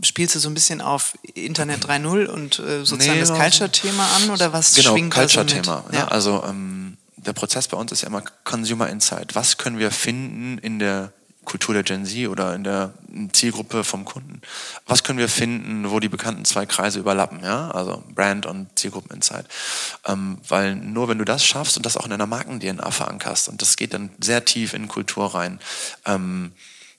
[0.03, 4.29] spielst du so ein bisschen auf Internet 3.0 und äh, sozusagen nee, das Culture-Thema an
[4.29, 5.85] oder was genau, schwingt Culture-Thema.
[5.91, 5.99] Ja.
[5.99, 6.07] ja.
[6.09, 9.35] also ähm, der Prozess bei uns ist ja immer Consumer Insight.
[9.35, 11.13] Was können wir finden in der
[11.45, 12.93] Kultur der Gen Z oder in der
[13.31, 14.41] Zielgruppe vom Kunden?
[14.85, 17.41] Was können wir finden, wo die bekannten zwei Kreise überlappen?
[17.43, 19.45] Ja, also Brand und Zielgruppen-Insight.
[20.07, 23.61] Ähm, weil nur wenn du das schaffst und das auch in deiner Marken-DNA verankerst und
[23.61, 25.59] das geht dann sehr tief in Kultur rein.
[26.05, 26.51] Ähm,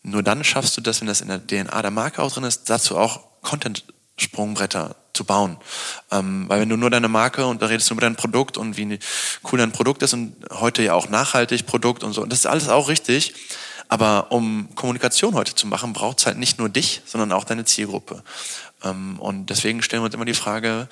[0.02, 2.68] nur dann schaffst du das, wenn das in der DNA der Marke auch drin ist,
[2.70, 5.58] dazu auch Content-Sprungbretter zu bauen.
[6.10, 8.76] Ähm, weil wenn du nur deine Marke und da redest du über dein Produkt und
[8.76, 8.98] wie
[9.50, 12.46] cool dein Produkt ist und heute ja auch nachhaltig Produkt und so, und das ist
[12.46, 13.34] alles auch richtig.
[13.88, 17.66] Aber um Kommunikation heute zu machen, braucht es halt nicht nur dich, sondern auch deine
[17.66, 18.24] Zielgruppe.
[18.82, 20.88] Ähm, und deswegen stellen wir uns immer die Frage,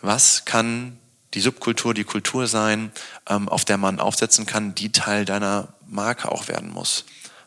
[0.00, 0.98] was kann
[1.34, 2.92] die Subkultur, die Kultur sein,
[3.28, 7.04] ähm, auf der man aufsetzen kann, die Teil deiner Marke auch werden muss.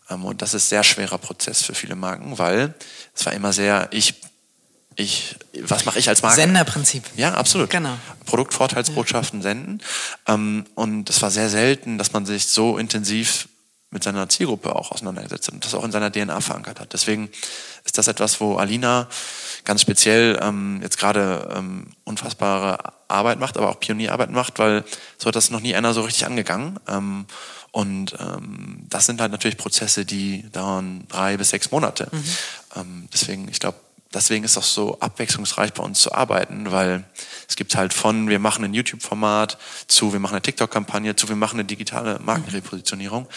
[0.09, 2.73] Ähm, und das ist sehr schwerer Prozess für viele Marken, weil
[3.15, 4.15] es war immer sehr, ich,
[4.95, 6.37] ich, was mache ich als Marke?
[6.37, 7.03] Senderprinzip.
[7.15, 7.69] Ja, absolut.
[7.69, 7.97] Genau.
[8.25, 9.43] Produktvorteilsbotschaften ja.
[9.43, 9.81] senden.
[10.27, 13.47] Ähm, und es war sehr selten, dass man sich so intensiv
[13.89, 16.91] mit seiner Zielgruppe auch auseinandergesetzt hat und das auch in seiner DNA verankert hat.
[16.91, 17.29] Deswegen
[17.85, 19.07] ist das etwas, wo Alina
[19.63, 24.83] ganz speziell ähm, jetzt gerade ähm, unfassbare Arbeit macht, aber auch Pionierarbeit macht, weil
[25.17, 26.79] so hat das noch nie einer so richtig angegangen.
[26.87, 27.25] Ähm,
[27.71, 32.09] und ähm, das sind halt natürlich Prozesse, die dauern drei bis sechs Monate.
[32.11, 32.23] Mhm.
[32.75, 33.77] Ähm, deswegen, ich glaube,
[34.13, 37.03] deswegen ist es auch so abwechslungsreich bei uns zu arbeiten, weil
[37.47, 41.35] es gibt halt von, wir machen ein YouTube-Format zu, wir machen eine TikTok-Kampagne zu, wir
[41.35, 43.27] machen eine digitale Markenrepositionierung.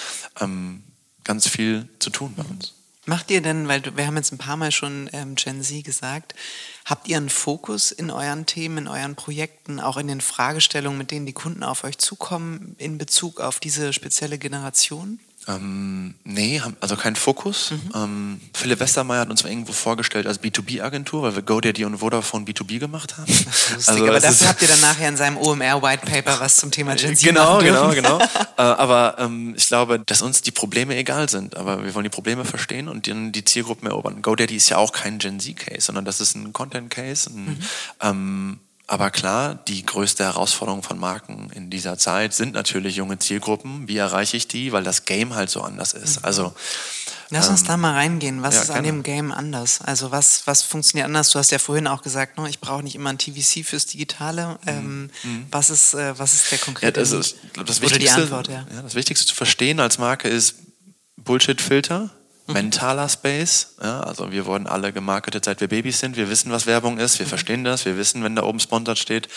[0.40, 0.82] Ähm,
[1.24, 2.74] ganz viel zu tun bei uns.
[3.06, 6.34] Macht ihr denn, weil wir haben jetzt ein paar Mal schon ähm, Gen Z gesagt,
[6.84, 11.10] habt ihr einen Fokus in euren Themen, in euren Projekten, auch in den Fragestellungen, mit
[11.10, 15.18] denen die Kunden auf euch zukommen, in Bezug auf diese spezielle Generation?
[15.56, 17.70] Ähm, nee, also kein Fokus.
[17.70, 17.90] Mhm.
[17.94, 22.78] Ähm, Philipp Westermeier hat uns irgendwo vorgestellt als B2B-Agentur, weil wir GoDaddy und Vodafone B2B
[22.78, 23.32] gemacht haben.
[23.86, 26.94] Also, aber dafür habt ihr dann nachher in seinem OMR White Paper was zum Thema
[26.96, 28.18] Gen Z Genau, genau, genau.
[28.56, 31.56] äh, aber ähm, ich glaube, dass uns die Probleme egal sind.
[31.56, 34.22] Aber wir wollen die Probleme verstehen und dann die Zielgruppen erobern.
[34.22, 37.30] GoDaddy ist ja auch kein Gen Z-Case, sondern das ist ein Content-Case.
[37.30, 37.58] Mhm.
[38.00, 38.60] Ähm,
[38.90, 43.86] aber klar, die größte Herausforderung von Marken in dieser Zeit sind natürlich junge Zielgruppen.
[43.86, 44.72] Wie erreiche ich die?
[44.72, 46.18] Weil das Game halt so anders ist.
[46.18, 46.24] Mhm.
[46.24, 46.54] Also
[47.28, 48.42] Lass uns ähm, da mal reingehen.
[48.42, 49.80] Was ja, ist an dem Game anders?
[49.80, 51.30] Also was, was funktioniert anders?
[51.30, 54.58] Du hast ja vorhin auch gesagt, ne, ich brauche nicht immer ein TVC fürs Digitale.
[54.64, 54.68] Mhm.
[54.68, 55.46] Ähm, mhm.
[55.52, 58.66] was, ist, äh, was ist der konkrete ja, das, ist, das Wichtigste, Antwort, ja.
[58.74, 58.82] ja.
[58.82, 60.56] Das Wichtigste zu verstehen als Marke ist
[61.16, 62.10] Bullshit-Filter.
[62.54, 63.74] mentaler Space.
[63.82, 66.16] Ja, also wir wurden alle gemarketet, seit wir Babys sind.
[66.16, 67.18] Wir wissen, was Werbung ist.
[67.18, 67.84] Wir verstehen das.
[67.84, 69.28] Wir wissen, wenn da oben Sponsored steht.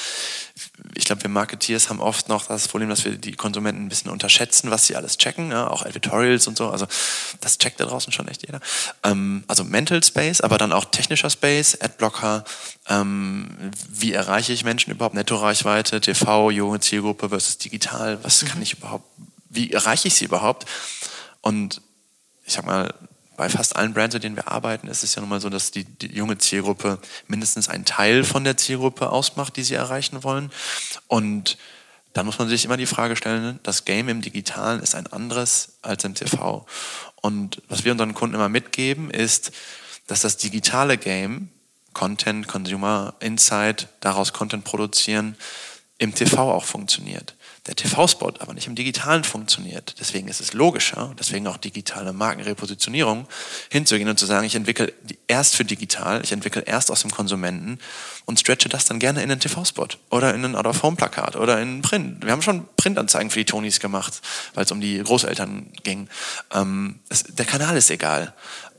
[0.96, 4.12] Ich glaube, wir Marketeers haben oft noch das Problem, dass wir die Konsumenten ein bisschen
[4.12, 5.52] unterschätzen, was sie alles checken.
[5.52, 6.70] Ja, auch Editorials und so.
[6.70, 6.88] Also
[7.42, 8.60] das checkt da draußen schon echt jeder.
[9.04, 12.44] Ähm, also Mental Space, aber dann auch technischer Space, Adblocker.
[12.88, 15.16] Ähm, wie erreiche ich Menschen überhaupt?
[15.16, 18.20] Netto-Reichweite, TV, junge Zielgruppe versus digital.
[18.24, 18.64] Was kann mhm.
[18.64, 19.06] ich überhaupt?
[19.50, 20.66] Wie erreiche ich sie überhaupt?
[21.42, 21.82] Und
[22.46, 22.94] ich sag mal,
[23.36, 25.72] bei fast allen Brands, mit denen wir arbeiten, ist es ja nun mal so, dass
[25.72, 30.52] die, die, junge Zielgruppe mindestens einen Teil von der Zielgruppe ausmacht, die sie erreichen wollen.
[31.08, 31.58] Und
[32.14, 35.78] dann muss man sich immer die Frage stellen, das Game im Digitalen ist ein anderes
[35.82, 36.66] als im TV.
[37.22, 39.52] Und was wir unseren Kunden immer mitgeben, ist,
[40.06, 41.50] dass das digitale Game,
[41.94, 45.36] Content, Consumer Insight, daraus Content produzieren,
[45.98, 47.36] im TV auch funktioniert
[47.68, 49.96] der TV-Spot aber nicht im Digitalen funktioniert.
[50.00, 53.26] Deswegen ist es logischer, deswegen auch digitale Markenrepositionierung,
[53.70, 54.92] hinzugehen und zu sagen, ich entwickle
[55.28, 57.80] erst für digital, ich entwickle erst aus dem Konsumenten
[58.26, 62.26] und stretche das dann gerne in einen TV-Spot oder in ein Out-of-Home-Plakat oder in Print.
[62.26, 64.22] Wir haben schon Printanzeigen für die Tonis gemacht,
[64.56, 66.10] weil es um die Großeltern ging.
[66.54, 68.34] Ähm, es, der Kanal ist egal.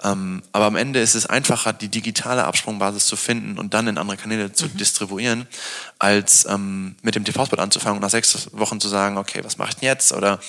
[0.05, 3.97] Ähm, aber am Ende ist es einfacher, die digitale Absprungbasis zu finden und dann in
[3.97, 4.77] andere Kanäle zu mhm.
[4.77, 5.47] distribuieren,
[5.99, 9.71] als ähm, mit dem TV-Spot anzufangen und nach sechs Wochen zu sagen, okay, was mache
[9.71, 10.13] ich denn jetzt?
[10.13, 10.41] Oder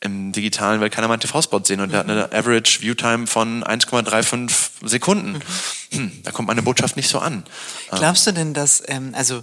[0.00, 1.92] im Digitalen will keiner meinen TV-Spot sehen und mhm.
[1.92, 2.34] der hat eine mhm.
[2.34, 5.32] Average Viewtime von 1,35 Sekunden.
[5.32, 5.98] Mhm.
[5.98, 7.44] Hm, da kommt meine Botschaft nicht so an.
[7.90, 9.42] Glaubst du denn, dass, ähm, also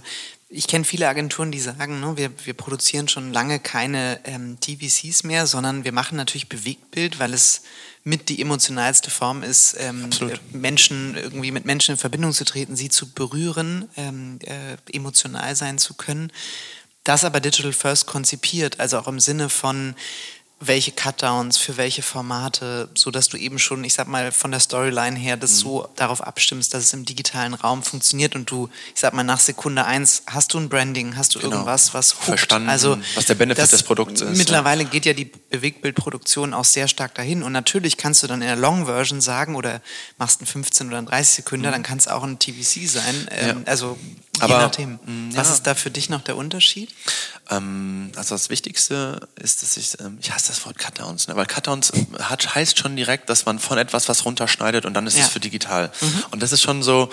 [0.50, 5.24] ich kenne viele Agenturen, die sagen, ne, wir, wir produzieren schon lange keine ähm, TVCs
[5.24, 7.62] mehr, sondern wir machen natürlich Bewegtbild, weil es
[8.02, 10.08] mit die emotionalste Form ist, ähm,
[10.52, 15.76] Menschen irgendwie mit Menschen in Verbindung zu treten, sie zu berühren, ähm, äh, emotional sein
[15.76, 16.32] zu können.
[17.04, 19.94] Das aber Digital First konzipiert, also auch im Sinne von
[20.60, 24.58] welche Cutdowns für welche Formate, so dass du eben schon, ich sag mal, von der
[24.58, 25.56] Storyline her das mhm.
[25.56, 29.38] so darauf abstimmst, dass es im digitalen Raum funktioniert und du, ich sag mal, nach
[29.38, 31.52] Sekunde eins hast du ein Branding, hast du genau.
[31.52, 32.24] irgendwas, was hookt.
[32.24, 34.36] verstanden, also, was der Benefit des Produkts ist.
[34.36, 34.88] Mittlerweile ja.
[34.88, 38.56] geht ja die Bewegtbildproduktion auch sehr stark dahin und natürlich kannst du dann in der
[38.56, 39.80] Long Version sagen oder
[40.18, 41.72] machst einen 15 oder einen 30 Sekunden, mhm.
[41.72, 43.28] dann kann es auch ein TVC sein.
[43.30, 43.70] Ähm, ja.
[43.70, 43.96] Also
[44.38, 45.00] Je Aber, nachdem.
[45.04, 46.94] Mh, Was ist da für dich noch der Unterschied?
[47.50, 51.36] Ähm, also das Wichtigste ist, dass ich, ähm, ich hasse das Wort Cutdowns, ne?
[51.36, 55.16] weil Cutdowns hat, heißt schon direkt, dass man von etwas was runterschneidet und dann ist
[55.16, 55.24] ja.
[55.24, 55.90] es für digital.
[56.00, 56.24] Mhm.
[56.30, 57.10] Und das ist schon so,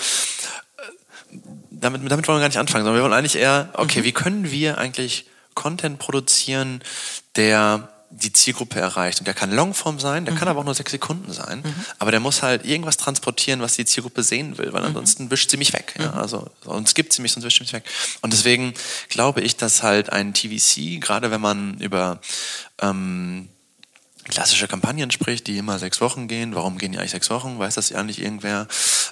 [0.77, 1.37] äh,
[1.71, 4.03] damit, damit wollen wir gar nicht anfangen, sondern wir wollen eigentlich eher, okay, mhm.
[4.05, 6.81] wie können wir eigentlich Content produzieren,
[7.35, 9.19] der die Zielgruppe erreicht.
[9.19, 10.37] Und der kann Longform sein, der mhm.
[10.37, 11.59] kann aber auch nur sechs Sekunden sein.
[11.59, 11.73] Mhm.
[11.99, 14.87] Aber der muss halt irgendwas transportieren, was die Zielgruppe sehen will, weil mhm.
[14.87, 15.95] ansonsten wischt sie mich weg.
[15.99, 16.11] Ja?
[16.11, 16.17] Mhm.
[16.17, 17.83] Also sonst gibt sie mich, sonst wischt sie mich weg.
[18.21, 18.73] Und deswegen
[19.09, 22.19] glaube ich, dass halt ein TVC, gerade wenn man über
[22.81, 23.49] ähm,
[24.25, 26.55] klassische Kampagnen spricht, die immer sechs Wochen gehen.
[26.55, 27.59] Warum gehen die eigentlich sechs Wochen?
[27.59, 28.61] Weiß das ja nicht irgendwer?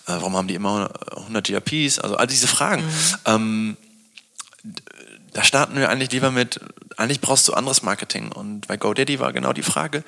[0.08, 2.00] Äh, warum haben die immer 100 GRPs?
[2.00, 2.84] Also all diese Fragen.
[2.84, 3.16] Mhm.
[3.26, 3.78] Ähm,
[5.34, 6.60] da starten wir eigentlich lieber mit,
[6.98, 8.32] eigentlich brauchst du anderes Marketing.
[8.32, 10.04] Und bei GoDaddy war genau die Frage,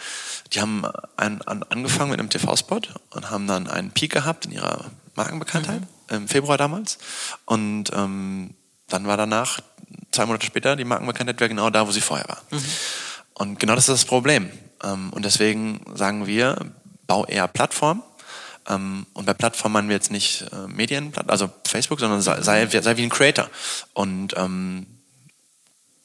[0.54, 0.86] die haben
[1.18, 5.82] ein, an, angefangen mit einem TV-Spot und haben dann einen Peak gehabt in ihrer Markenbekanntheit,
[5.82, 6.16] mhm.
[6.16, 6.98] im Februar damals.
[7.46, 8.54] Und ähm,
[8.88, 9.60] dann war danach,
[10.12, 12.42] zwei Monate später, die Markenbekanntheit wäre genau da, wo sie vorher war.
[12.52, 12.64] Mhm.
[13.36, 14.50] Und genau das ist das Problem.
[14.84, 16.58] Ähm, und deswegen sagen wir,
[17.06, 18.02] bau eher Plattform.
[18.68, 22.98] Ähm, und bei Plattform meinen wir jetzt nicht äh, Medien, also Facebook, sondern sei, sei,
[22.98, 23.50] wie ein Creator.
[23.94, 24.88] Und ähm,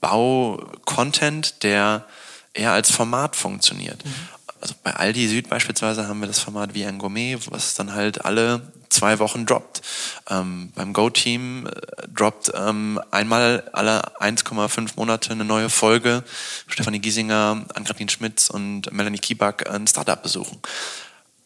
[0.00, 2.04] bau Content, der
[2.52, 4.04] eher als Format funktioniert.
[4.04, 4.14] Mhm.
[4.60, 8.24] Also bei Aldi Süd beispielsweise haben wir das Format wie ein Gourmet, was dann halt
[8.24, 9.80] alle zwei Wochen droppt.
[10.28, 16.24] Ähm, beim Go-Team äh, droppt ähm, einmal alle 1,5 Monate eine neue Folge.
[16.66, 20.60] Stefanie Giesinger, Ann-Kathrin Schmitz und Melanie Kieback ein Startup besuchen.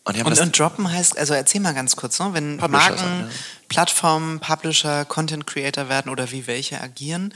[0.07, 2.29] Und, und, und, droppen heißt, also erzähl mal ganz kurz, ne?
[2.33, 3.29] wenn Marken, sein, ja.
[3.68, 7.33] Plattformen, Publisher, Content Creator werden oder wie welche agieren,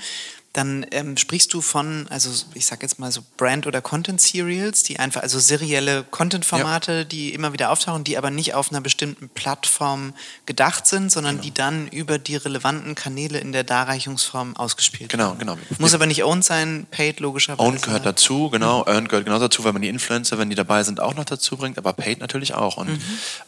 [0.59, 4.99] dann ähm, sprichst du von, also ich sag jetzt mal so Brand- oder Content-Serials, die
[4.99, 7.05] einfach, also serielle Content-Formate, ja.
[7.05, 10.15] die immer wieder auftauchen, die aber nicht auf einer bestimmten Plattform
[10.47, 11.45] gedacht sind, sondern genau.
[11.45, 15.39] die dann über die relevanten Kanäle in der Darreichungsform ausgespielt genau, werden.
[15.39, 15.77] Genau, genau.
[15.79, 17.63] Muss aber nicht owned sein, paid logischerweise.
[17.69, 18.81] Owned gehört dazu, genau.
[18.81, 19.07] Mhm.
[19.07, 21.79] gehört genau dazu, weil man die Influencer, wenn die dabei sind, auch noch dazu bringt,
[21.79, 22.79] aber paid natürlich auch.
[22.79, 23.01] Und mhm.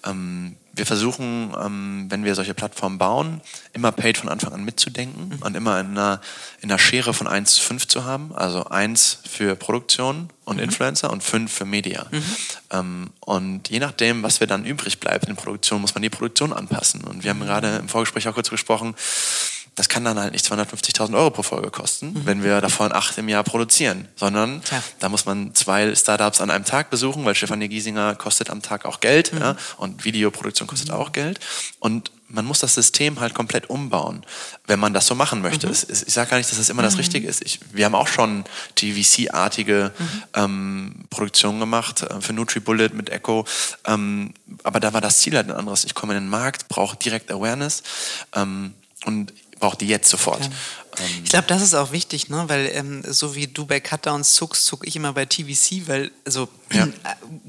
[0.06, 3.40] ähm, wir versuchen, ähm, wenn wir solche Plattformen bauen,
[3.72, 5.42] immer Paid von Anfang an mitzudenken mhm.
[5.42, 6.20] und immer in einer,
[6.60, 8.32] in einer Schere von 1 zu 5 zu haben.
[8.34, 10.64] Also 1 für Produktion und mhm.
[10.64, 12.06] Influencer und 5 für Media.
[12.10, 12.22] Mhm.
[12.70, 16.52] Ähm, und je nachdem, was wir dann übrig bleibt in Produktion, muss man die Produktion
[16.52, 17.02] anpassen.
[17.02, 17.46] Und wir haben mhm.
[17.46, 18.94] gerade im Vorgespräch auch kurz gesprochen,
[19.80, 22.26] das kann dann halt nicht 250.000 Euro pro Folge kosten, mhm.
[22.26, 24.82] wenn wir davon acht im Jahr produzieren, sondern ja.
[24.98, 28.84] da muss man zwei Startups an einem Tag besuchen, weil Stefanie Giesinger kostet am Tag
[28.84, 29.40] auch Geld mhm.
[29.40, 30.96] ja, und Videoproduktion kostet mhm.
[30.96, 31.40] auch Geld
[31.78, 34.22] und man muss das System halt komplett umbauen,
[34.66, 35.66] wenn man das so machen möchte.
[35.66, 35.72] Mhm.
[35.72, 37.00] Es, ich sage gar nicht, dass das immer das mhm.
[37.00, 37.42] Richtige ist.
[37.42, 40.22] Ich, wir haben auch schon TVC-artige mhm.
[40.34, 43.46] ähm, Produktionen gemacht äh, für NutriBullet mit Echo,
[43.86, 45.84] ähm, aber da war das Ziel halt ein anderes.
[45.84, 47.82] Ich komme in den Markt, brauche direkt Awareness
[48.34, 48.74] ähm,
[49.06, 50.42] und braucht die jetzt sofort.
[50.42, 50.50] Ja.
[51.22, 52.44] Ich glaube, das ist auch wichtig, ne?
[52.48, 56.48] weil ähm, so wie du bei Cutdowns zuckst, zuck ich immer bei TVC, weil also
[56.72, 56.88] ja.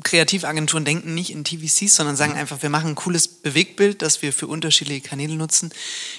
[0.04, 2.40] Kreativagenturen denken nicht in TVCs, sondern sagen mhm.
[2.40, 5.72] einfach, wir machen ein cooles Bewegtbild, das wir für unterschiedliche Kanäle nutzen.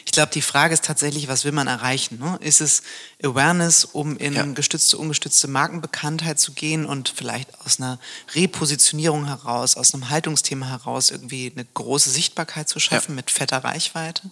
[0.05, 2.19] Ich glaube, die Frage ist tatsächlich, was will man erreichen?
[2.19, 2.39] Ne?
[2.41, 2.83] Ist es
[3.23, 4.45] Awareness, um in ja.
[4.45, 8.01] gestützte, ungestützte Markenbekanntheit zu gehen und vielleicht aus einer
[8.35, 14.31] Repositionierung heraus, aus einem Haltungsthema heraus irgendwie eine große Sichtbarkeit zu schaffen mit fetter Reichweite?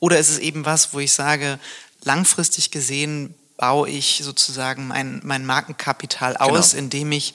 [0.00, 1.58] Oder ist es eben was, wo ich sage,
[2.02, 6.84] langfristig gesehen baue ich sozusagen mein, mein Markenkapital aus, genau.
[6.84, 7.34] indem ich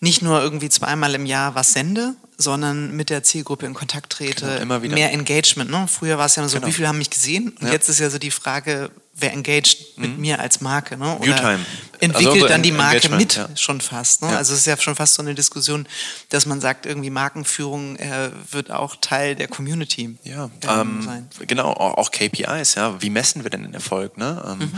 [0.00, 4.46] nicht nur irgendwie zweimal im Jahr was sende, sondern mit der Zielgruppe in Kontakt trete,
[4.46, 4.94] genau, immer wieder.
[4.94, 5.70] mehr Engagement.
[5.70, 5.86] Ne?
[5.88, 6.66] Früher war es ja so, genau.
[6.66, 7.50] wie viele haben mich gesehen?
[7.60, 7.72] Und ja.
[7.72, 10.20] jetzt ist ja so die Frage, wer engaged mit mhm.
[10.20, 10.96] mir als Marke.
[10.96, 11.16] Ne?
[11.18, 11.66] Oder Viewtime.
[12.00, 13.48] entwickelt also dann die Marke mit ja.
[13.56, 14.22] schon fast.
[14.22, 14.30] Ne?
[14.30, 14.38] Ja.
[14.38, 15.86] Also es ist ja schon fast so eine Diskussion,
[16.30, 21.28] dass man sagt, irgendwie Markenführung äh, wird auch Teil der Community ja, ähm, sein.
[21.46, 23.00] Genau, auch KPIs, ja.
[23.02, 24.16] Wie messen wir denn den Erfolg?
[24.16, 24.42] Ne?
[24.46, 24.72] Ähm, mhm.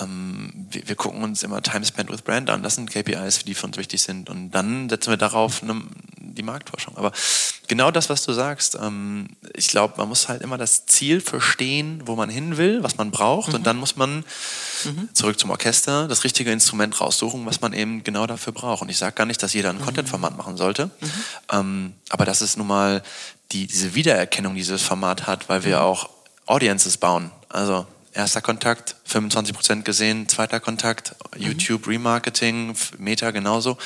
[0.00, 2.62] ähm, wir, wir, gucken uns immer Time Spent with Brand an.
[2.62, 4.30] Das sind KPIs, die für uns wichtig sind.
[4.30, 5.82] Und dann setzen wir darauf eine,
[6.34, 6.96] die Marktforschung.
[6.96, 7.12] Aber
[7.68, 12.02] genau das, was du sagst, ähm, ich glaube, man muss halt immer das Ziel verstehen,
[12.04, 13.48] wo man hin will, was man braucht.
[13.48, 13.54] Mhm.
[13.54, 14.24] Und dann muss man
[14.84, 15.08] mhm.
[15.12, 18.82] zurück zum Orchester das richtige Instrument raussuchen, was man eben genau dafür braucht.
[18.82, 19.84] Und ich sage gar nicht, dass jeder ein mhm.
[19.84, 21.10] Content-Format machen sollte, mhm.
[21.52, 23.02] ähm, aber das ist nun mal
[23.52, 25.82] die, diese Wiedererkennung, die dieses Format hat, weil wir mhm.
[25.82, 26.10] auch
[26.46, 27.30] Audiences bauen.
[27.48, 31.42] Also erster Kontakt, 25% gesehen, zweiter Kontakt, mhm.
[31.42, 33.76] YouTube, Remarketing, Meta genauso.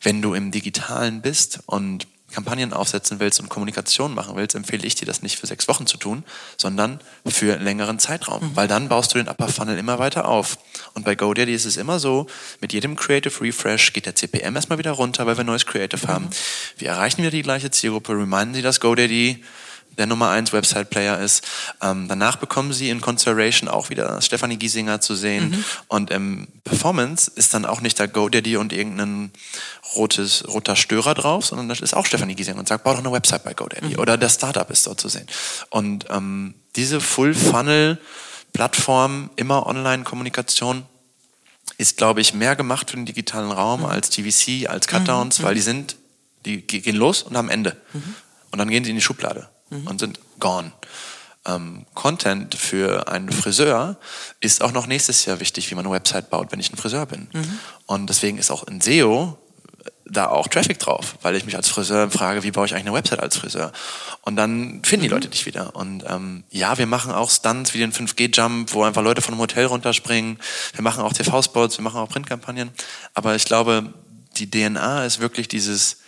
[0.00, 4.94] Wenn du im Digitalen bist und Kampagnen aufsetzen willst und Kommunikation machen willst, empfehle ich
[4.94, 6.24] dir das nicht für sechs Wochen zu tun,
[6.56, 8.50] sondern für einen längeren Zeitraum.
[8.50, 8.56] Mhm.
[8.56, 10.58] Weil dann baust du den Upper Funnel immer weiter auf.
[10.94, 12.26] Und bei GoDaddy ist es immer so,
[12.60, 16.10] mit jedem Creative Refresh geht der CPM erstmal wieder runter, weil wir neues Creative mhm.
[16.10, 16.30] haben.
[16.78, 19.42] Wir erreichen wieder die gleiche Zielgruppe, reminden sie, dass GoDaddy
[19.98, 21.46] der Nummer 1 Website-Player ist.
[21.82, 25.50] Ähm, danach bekommen sie in Consideration auch wieder Stefanie Giesinger zu sehen.
[25.50, 25.64] Mhm.
[25.88, 29.30] Und im Performance ist dann auch nicht der GoDaddy und irgendein
[29.94, 33.12] rotes, roter Störer drauf, sondern das ist auch Stefanie Giesinger und sagt, bau doch eine
[33.12, 33.94] Website bei GoDaddy.
[33.94, 33.98] Mhm.
[33.98, 35.26] Oder der Startup ist dort zu sehen.
[35.68, 40.84] Und ähm, diese Full-Funnel-Plattform, immer Online-Kommunikation,
[41.78, 43.86] ist, glaube ich, mehr gemacht für den digitalen Raum mhm.
[43.86, 45.44] als TVC, als Cutdowns, mhm.
[45.44, 45.96] weil die sind,
[46.44, 47.80] die gehen los und am Ende.
[47.92, 48.14] Mhm.
[48.52, 49.86] Und dann gehen sie in die Schublade mhm.
[49.86, 50.72] und sind gone.
[51.46, 53.96] Ähm, Content für einen Friseur
[54.40, 57.06] ist auch noch nächstes Jahr wichtig, wie man eine Website baut, wenn ich ein Friseur
[57.06, 57.28] bin.
[57.32, 57.58] Mhm.
[57.86, 59.38] Und deswegen ist auch in SEO
[60.10, 62.94] da auch Traffic drauf, weil ich mich als Friseur frage, wie baue ich eigentlich eine
[62.94, 63.72] Website als Friseur?
[64.22, 65.14] Und dann finden die mhm.
[65.14, 65.74] Leute dich wieder.
[65.76, 69.40] Und ähm, ja, wir machen auch Stunts wie den 5G-Jump, wo einfach Leute von einem
[69.40, 70.38] Hotel runterspringen.
[70.74, 72.70] Wir machen auch TV-Spots, wir machen auch Printkampagnen.
[73.14, 73.94] Aber ich glaube,
[74.36, 75.99] die DNA ist wirklich dieses,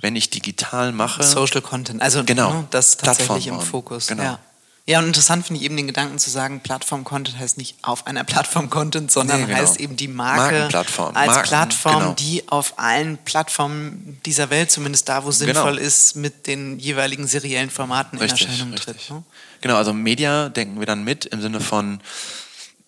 [0.00, 1.22] wenn ich digital mache.
[1.22, 4.06] Social Content, also genau, ne, das tatsächlich im Fokus.
[4.06, 4.22] Genau.
[4.22, 4.38] Ja.
[4.86, 8.22] Ja, und interessant finde ich eben den Gedanken zu sagen, Plattform-Content heißt nicht auf einer
[8.22, 9.58] Plattform-Content, sondern nee, genau.
[9.58, 12.12] heißt eben die Marke als Marken, Plattform, genau.
[12.12, 15.54] die auf allen Plattformen dieser Welt, zumindest da, wo es genau.
[15.54, 18.96] sinnvoll ist, mit den jeweiligen seriellen Formaten richtig, in Erscheinung richtig.
[18.96, 19.10] tritt.
[19.10, 19.22] Ne?
[19.62, 22.00] Genau, also Media denken wir dann mit im Sinne von,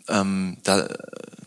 [0.09, 0.87] ähm, da,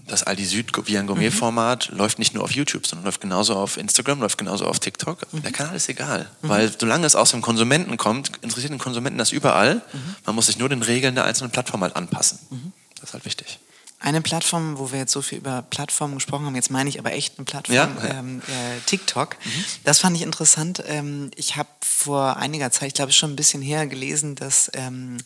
[0.10, 1.98] das Aldi Süd wie ein Gourmet-Format mhm.
[1.98, 5.32] läuft nicht nur auf YouTube, sondern läuft genauso auf Instagram, läuft genauso auf TikTok.
[5.32, 5.44] Mhm.
[5.44, 6.50] Der Kanal ist egal, mhm.
[6.50, 9.76] weil solange es aus dem Konsumenten kommt, interessiert den Konsumenten das überall.
[9.76, 10.16] Mhm.
[10.26, 12.40] Man muss sich nur den Regeln der einzelnen Plattform halt anpassen.
[12.50, 12.74] Mhm.
[13.00, 13.60] Das ist halt wichtig.
[14.02, 17.12] Eine Plattform, wo wir jetzt so viel über Plattformen gesprochen haben, jetzt meine ich aber
[17.12, 17.90] echt eine Plattform, ja?
[18.08, 19.36] ähm, äh, TikTok.
[19.44, 19.66] Mhm.
[19.84, 20.82] Das fand ich interessant.
[20.88, 25.18] Ähm, ich habe vor einiger Zeit, ich glaube schon ein bisschen her, gelesen, dass ähm,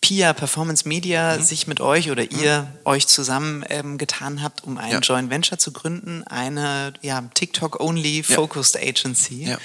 [0.00, 1.42] Pia Performance Media mhm.
[1.42, 2.40] sich mit euch oder mhm.
[2.40, 4.98] ihr euch zusammen ähm, getan habt, um ein ja.
[5.00, 8.88] Joint Venture zu gründen, eine ja, TikTok-only Focused ja.
[8.88, 9.44] Agency.
[9.44, 9.58] Ja.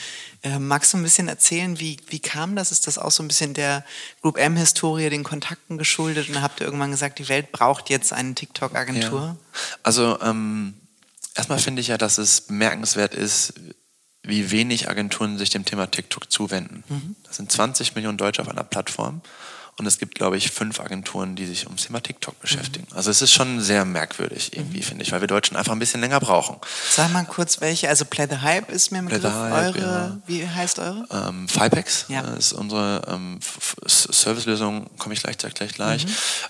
[0.43, 2.71] Äh, magst du ein bisschen erzählen, wie, wie kam das?
[2.71, 3.83] Ist das auch so ein bisschen der
[4.21, 6.29] Group M-Historie, den Kontakten geschuldet?
[6.29, 9.37] Und habt ihr irgendwann gesagt, die Welt braucht jetzt eine TikTok-Agentur?
[9.83, 10.75] Also ähm,
[11.33, 13.53] erstmal finde ich ja, dass es bemerkenswert ist,
[14.21, 16.83] wie wenig Agenturen sich dem Thema TikTok zuwenden.
[16.89, 17.15] Mhm.
[17.23, 19.21] Das sind 20 Millionen Deutsche auf einer Plattform.
[19.77, 22.87] Und es gibt, glaube ich, fünf Agenturen, die sich ums Thema TikTok beschäftigen.
[22.93, 25.99] Also es ist schon sehr merkwürdig irgendwie, finde ich, weil wir Deutschen einfach ein bisschen
[25.99, 26.55] länger brauchen.
[26.89, 29.19] Sag mal kurz welche, also Play the Hype ist mir im Play.
[29.21, 30.17] Hype, eure, ja.
[30.27, 31.05] wie heißt eure?
[31.11, 32.21] Ähm, Fipex Ja.
[32.33, 33.39] äh, ist unsere ähm,
[33.85, 36.05] Servicelösung, komme ich gleich, gleich, gleich.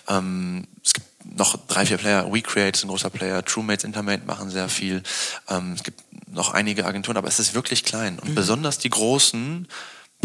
[0.08, 2.32] Ähm, es gibt noch drei, vier Player.
[2.32, 3.44] WeCreate ist ein großer Player.
[3.44, 5.02] TrueMates, Intermate machen sehr viel.
[5.50, 8.20] Ähm, es gibt noch einige Agenturen, aber es ist wirklich klein.
[8.20, 9.68] Und besonders die großen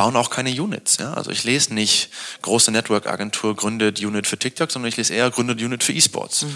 [0.00, 0.96] bauen auch keine Units.
[0.96, 1.12] Ja?
[1.12, 2.08] Also ich lese nicht
[2.40, 6.46] große Network-Agentur gründet Unit für TikTok, sondern ich lese eher gründet Unit für E-Sports.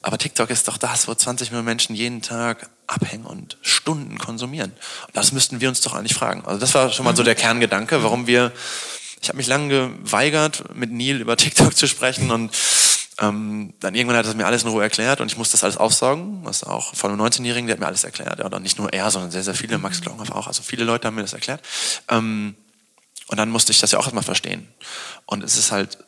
[0.00, 4.70] Aber TikTok ist doch das, wo 20 Millionen Menschen jeden Tag abhängen und Stunden konsumieren.
[4.70, 6.42] Und das müssten wir uns doch eigentlich fragen.
[6.46, 8.50] Also das war schon mal so der Kerngedanke, warum wir,
[9.20, 12.56] ich habe mich lange geweigert, mit Neil über TikTok zu sprechen und
[13.20, 15.76] ähm, dann irgendwann hat er mir alles in Ruhe erklärt und ich musste das alles
[15.76, 16.44] aufsaugen.
[16.44, 18.38] Das ist auch von einem 19-Jährigen, der hat mir alles erklärt.
[18.38, 20.46] Ja, oder nicht nur er, sondern sehr, sehr viele, Max Klonghoff auch.
[20.46, 21.60] Also viele Leute haben mir das erklärt.
[22.08, 22.54] Ähm,
[23.28, 24.68] und dann musste ich das ja auch erstmal verstehen.
[25.24, 25.98] Und es ist halt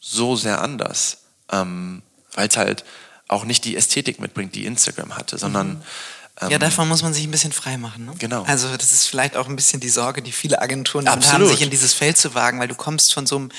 [0.00, 1.18] so sehr anders,
[1.50, 2.02] ähm,
[2.34, 2.84] weil es halt
[3.28, 5.82] auch nicht die Ästhetik mitbringt, die Instagram hatte, sondern
[6.40, 8.06] ähm, Ja, davon muss man sich ein bisschen frei machen.
[8.06, 8.12] Ne?
[8.18, 8.44] Genau.
[8.44, 11.62] Also das ist vielleicht auch ein bisschen die Sorge, die viele Agenturen damit haben, sich
[11.62, 13.50] in dieses Feld zu wagen, weil du kommst von so einem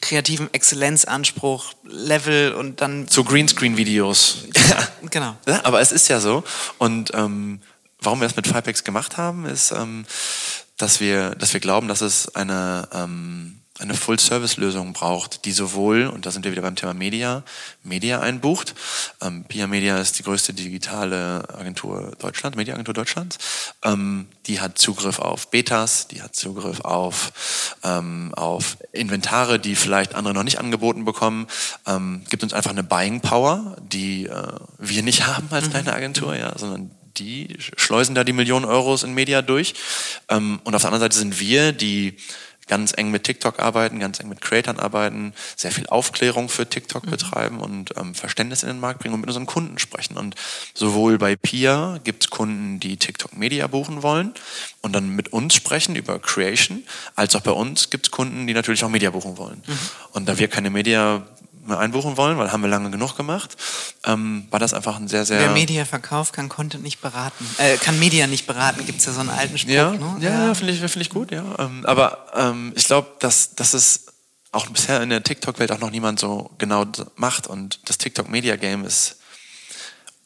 [0.00, 4.44] kreativen Exzellenzanspruch, Level und dann so Greenscreen-Videos.
[5.10, 5.36] genau.
[5.46, 6.44] Ja, aber es ist ja so.
[6.78, 7.60] Und ähm,
[8.00, 10.06] warum wir das mit Fipex gemacht haben, ist, ähm,
[10.80, 16.26] dass, wir, dass wir glauben, dass es eine, ähm, eine Full-Service-Lösung braucht, die sowohl, und
[16.26, 17.42] da sind wir wieder beim Thema Media,
[17.82, 18.74] Media einbucht.
[19.22, 23.38] Ähm, Pia Media ist die größte digitale Agentur Deutschlands, Mediaagentur Deutschlands.
[23.82, 30.14] Ähm, die hat Zugriff auf Betas, die hat Zugriff auf, ähm, auf Inventare, die vielleicht
[30.14, 31.46] andere noch nicht angeboten bekommen.
[31.86, 36.36] Ähm, gibt uns einfach eine Buying Power, die äh, wir nicht haben als kleine Agentur,
[36.36, 39.74] ja, sondern die schleusen da die Millionen Euros in Media durch.
[40.28, 42.16] Ähm, und auf der anderen Seite sind wir, die
[42.70, 47.04] ganz eng mit TikTok arbeiten, ganz eng mit Creatern arbeiten, sehr viel Aufklärung für TikTok
[47.10, 50.16] betreiben und ähm, Verständnis in den Markt bringen und mit unseren Kunden sprechen.
[50.16, 50.36] Und
[50.72, 54.34] sowohl bei Pia gibt es Kunden, die TikTok Media buchen wollen
[54.82, 56.84] und dann mit uns sprechen über Creation,
[57.16, 59.62] als auch bei uns gibt es Kunden, die natürlich auch Media buchen wollen.
[60.12, 61.26] Und da wir keine Media
[61.68, 63.56] einbuchen wollen, weil haben wir lange genug gemacht,
[64.04, 65.40] ähm, war das einfach ein sehr, sehr...
[65.40, 67.46] Wer Media verkauft, kann Content nicht beraten.
[67.58, 69.72] Äh, kann Media nicht beraten, gibt es ja so einen alten Spruch.
[69.72, 70.16] Ja, ne?
[70.20, 71.44] ja, ja finde ich, finde ich gut, ja.
[71.58, 74.06] Ähm, aber ähm, ich glaube, dass, dass es
[74.52, 76.84] auch bisher in der TikTok-Welt auch noch niemand so genau
[77.16, 77.46] macht.
[77.46, 79.16] Und das TikTok-Media-Game ist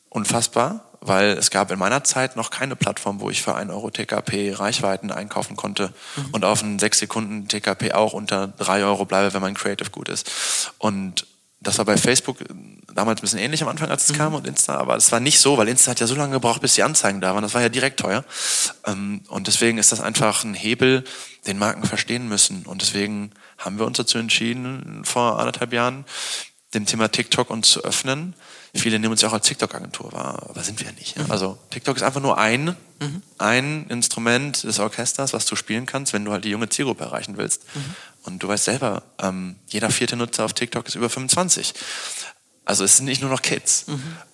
[0.09, 3.90] unfassbar, weil es gab in meiner Zeit noch keine Plattform, wo ich für 1 Euro
[3.90, 5.92] TKP Reichweiten einkaufen konnte
[6.32, 10.08] und auf einen 6 Sekunden TKP auch unter 3 Euro bleibe, wenn mein Creative gut
[10.08, 10.30] ist.
[10.78, 11.26] Und
[11.60, 12.38] das war bei Facebook
[12.94, 15.40] damals ein bisschen ähnlich am Anfang, als es kam und Insta, aber es war nicht
[15.40, 17.42] so, weil Insta hat ja so lange gebraucht, bis die Anzeigen da waren.
[17.42, 18.24] Das war ja direkt teuer.
[18.86, 21.04] Ähm, Und deswegen ist das einfach ein Hebel,
[21.46, 22.64] den Marken verstehen müssen.
[22.66, 26.04] Und deswegen haben wir uns dazu entschieden, vor anderthalb Jahren
[26.74, 28.34] dem Thema TikTok uns zu öffnen.
[28.74, 31.16] Viele nehmen uns ja auch als TikTok-Agentur wahr, aber sind wir nicht.
[31.16, 31.26] Ja?
[31.28, 32.76] Also TikTok ist einfach nur ein,
[33.38, 37.37] ein Instrument des Orchesters, was du spielen kannst, wenn du halt die junge Zielgruppe erreichen
[37.37, 37.62] willst.
[38.24, 41.72] Und du weißt selber, ähm, jeder vierte Nutzer auf TikTok ist über 25.
[42.64, 43.84] Also es sind nicht nur noch Kids.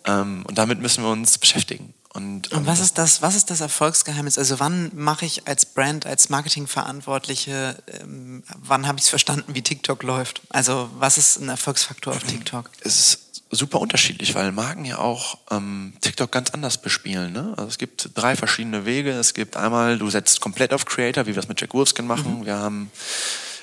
[0.05, 1.93] Ähm, und damit müssen wir uns beschäftigen.
[2.13, 4.37] Und, Und ähm, was ist das, was ist das Erfolgsgeheimnis?
[4.37, 9.63] Also wann mache ich als Brand, als Marketingverantwortliche, ähm, wann habe ich es verstanden, wie
[9.63, 10.43] TikTok läuft?
[10.49, 12.71] Also was ist ein Erfolgsfaktor auf TikTok?
[12.81, 17.33] es ist super unterschiedlich, weil Marken ja auch ähm, TikTok ganz anders bespielen.
[17.33, 17.55] Ne?
[17.57, 19.11] Also es gibt drei verschiedene Wege.
[19.11, 22.47] Es gibt einmal, du setzt komplett auf Creator, wie wir es mit Jack Wolfskin machen.
[22.47, 22.91] Wir haben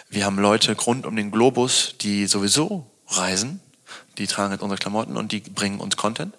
[0.09, 3.59] wir haben Leute rund um den Globus, die sowieso reisen.
[4.17, 6.33] Die tragen jetzt unsere Klamotten und die bringen uns Content.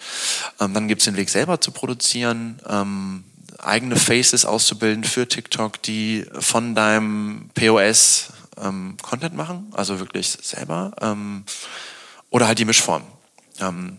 [0.59, 3.25] Ähm, dann gibt es den Weg selber zu produzieren, ähm,
[3.59, 10.93] eigene Faces auszubilden für TikTok, die von deinem POS ähm, Content machen, also wirklich selber.
[11.01, 11.45] Ähm,
[12.31, 13.03] oder halt die Mischform.
[13.61, 13.99] Ähm,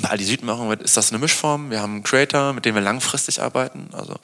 [0.00, 1.70] bei Aldi Süd machen wir, ist das eine Mischform.
[1.70, 3.88] Wir haben einen Creator, mit dem wir langfristig arbeiten.
[3.92, 4.14] Also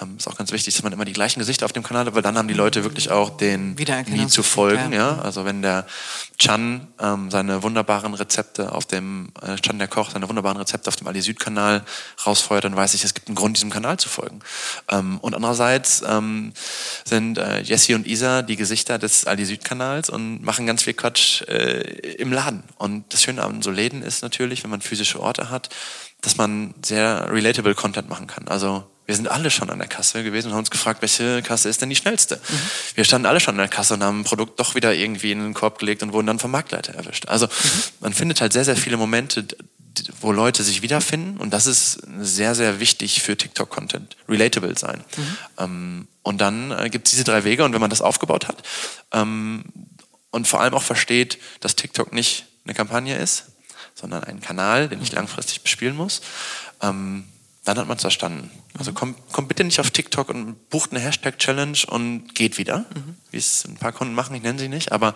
[0.00, 2.14] ähm, ist auch ganz wichtig, dass man immer die gleichen Gesichter auf dem Kanal hat,
[2.14, 4.92] weil dann haben die Leute wirklich auch den nie zu folgen.
[4.92, 5.00] ja.
[5.00, 5.18] Ja?
[5.20, 5.86] Also wenn der
[6.38, 10.96] Chan ähm, seine wunderbaren Rezepte auf dem, äh, Chan der Koch, seine wunderbaren Rezepte auf
[10.96, 11.84] dem Aldi Süd Kanal
[12.26, 14.40] rausfeuert, dann weiß ich, es gibt einen Grund, diesem Kanal zu folgen.
[14.88, 16.52] Ähm, und andererseits ähm,
[17.04, 20.94] sind äh, Jesse und Isa die Gesichter des Aldi Süd Kanals und machen ganz viel
[20.94, 21.80] Quatsch äh,
[22.14, 22.62] im Laden.
[22.78, 25.68] Und das Schöne an so Läden ist natürlich, wenn man physische Orte hat,
[26.20, 28.48] dass man sehr relatable Content machen kann.
[28.48, 31.68] Also wir sind alle schon an der Kasse gewesen und haben uns gefragt, welche Kasse
[31.68, 32.40] ist denn die schnellste?
[32.94, 35.40] Wir standen alle schon an der Kasse und haben ein Produkt doch wieder irgendwie in
[35.40, 37.26] den Korb gelegt und wurden dann vom Marktleiter erwischt.
[37.26, 37.48] Also
[38.00, 39.44] man findet halt sehr, sehr viele Momente,
[40.20, 41.38] wo Leute sich wiederfinden.
[41.38, 44.16] Und das ist sehr, sehr wichtig für TikTok-Content.
[44.28, 45.02] Relatable sein.
[45.16, 45.36] Mhm.
[45.58, 47.64] Ähm, und dann äh, gibt es diese drei Wege.
[47.64, 48.62] Und wenn man das aufgebaut hat
[49.12, 49.64] ähm,
[50.30, 53.46] und vor allem auch versteht, dass TikTok nicht eine Kampagne ist,
[54.00, 55.16] sondern ein Kanal, den ich mhm.
[55.16, 56.22] langfristig bespielen muss,
[56.82, 57.24] ähm,
[57.64, 58.50] dann hat man es verstanden.
[58.78, 63.16] Also kommt, kommt bitte nicht auf TikTok und bucht eine Hashtag-Challenge und geht wieder, mhm.
[63.30, 65.14] wie es ein paar Kunden machen, ich nenne sie nicht, aber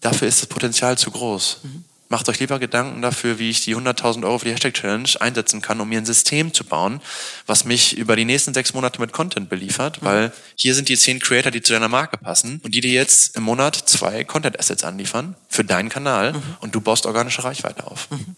[0.00, 1.60] dafür ist das Potenzial zu groß.
[1.62, 1.84] Mhm.
[2.10, 5.80] Macht euch lieber Gedanken dafür, wie ich die 100.000 Euro für die Hashtag-Challenge einsetzen kann,
[5.80, 7.00] um mir ein System zu bauen,
[7.46, 10.06] was mich über die nächsten sechs Monate mit Content beliefert, mhm.
[10.06, 13.36] weil hier sind die zehn Creator, die zu deiner Marke passen und die dir jetzt
[13.36, 16.42] im Monat zwei Content-Assets anliefern für deinen Kanal mhm.
[16.60, 18.10] und du baust organische Reichweite auf.
[18.10, 18.36] Mhm.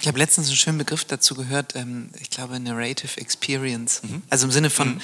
[0.00, 4.02] Ich habe letztens einen schönen Begriff dazu gehört, ähm, ich glaube Narrative Experience.
[4.04, 4.22] Mhm.
[4.30, 5.00] Also im Sinne von, mhm.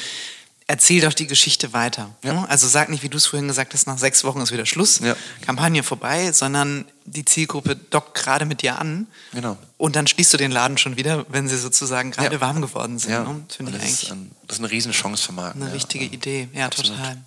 [0.66, 2.14] Erzähl doch die Geschichte weiter.
[2.22, 2.32] Ja.
[2.32, 2.48] Ne?
[2.48, 5.00] Also sag nicht, wie du es vorhin gesagt hast, nach sechs Wochen ist wieder Schluss,
[5.00, 5.16] ja.
[5.42, 9.06] Kampagne vorbei, sondern die Zielgruppe dockt gerade mit dir an.
[9.32, 9.58] Genau.
[9.76, 12.40] Und dann schließt du den Laden schon wieder, wenn sie sozusagen gerade ja.
[12.40, 13.12] warm geworden sind.
[13.12, 13.24] Ja.
[13.24, 13.44] Ne?
[13.54, 14.02] Finde ich eigentlich.
[14.04, 15.62] Ist ein, das ist eine Riesenchance für Marken.
[15.62, 16.96] Eine richtige Idee, ja, Absolut.
[16.96, 17.18] total.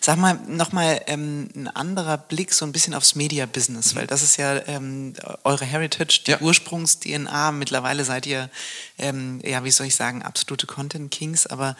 [0.00, 3.98] Sag mal nochmal ähm, ein anderer Blick so ein bisschen aufs Media-Business, mhm.
[3.98, 6.40] weil das ist ja ähm, eure Heritage, die ja.
[6.40, 7.52] Ursprungs-DNA.
[7.52, 8.50] Mittlerweile seid ihr,
[8.98, 11.46] ähm, ja, wie soll ich sagen, absolute Content-Kings.
[11.46, 11.76] Aber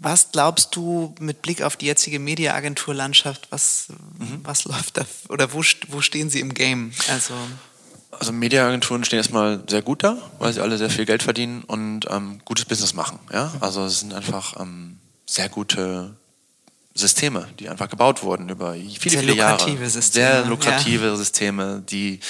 [0.00, 3.88] was glaubst du mit Blick auf die jetzige Media-Agentur-Landschaft, was,
[4.18, 4.40] mhm.
[4.44, 6.92] was läuft da oder wo, wo stehen sie im Game?
[7.10, 7.34] Also
[8.10, 12.06] also Mediaagenturen stehen erstmal sehr gut da, weil sie alle sehr viel Geld verdienen und
[12.10, 13.18] ähm, gutes Business machen.
[13.32, 13.52] Ja?
[13.60, 16.16] Also es sind einfach ähm, sehr gute
[16.94, 19.60] Systeme, die einfach gebaut wurden über viele, sehr viele Jahre.
[19.88, 20.02] Systeme.
[20.02, 21.16] Sehr lukrative ja.
[21.16, 22.20] Systeme, die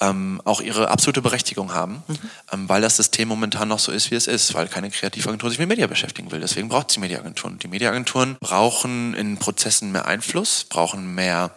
[0.00, 2.18] ähm, auch ihre absolute Berechtigung haben, mhm.
[2.52, 5.58] ähm, weil das System momentan noch so ist, wie es ist, weil keine Kreativagentur sich
[5.58, 6.40] mit Media beschäftigen will.
[6.40, 7.58] Deswegen braucht es die Mediaagenturen.
[7.58, 11.50] Die Mediaagenturen brauchen in Prozessen mehr Einfluss, brauchen mehr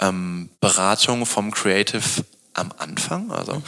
[0.00, 2.02] ähm, Beratung vom Creative
[2.54, 3.30] am Anfang.
[3.30, 3.62] Also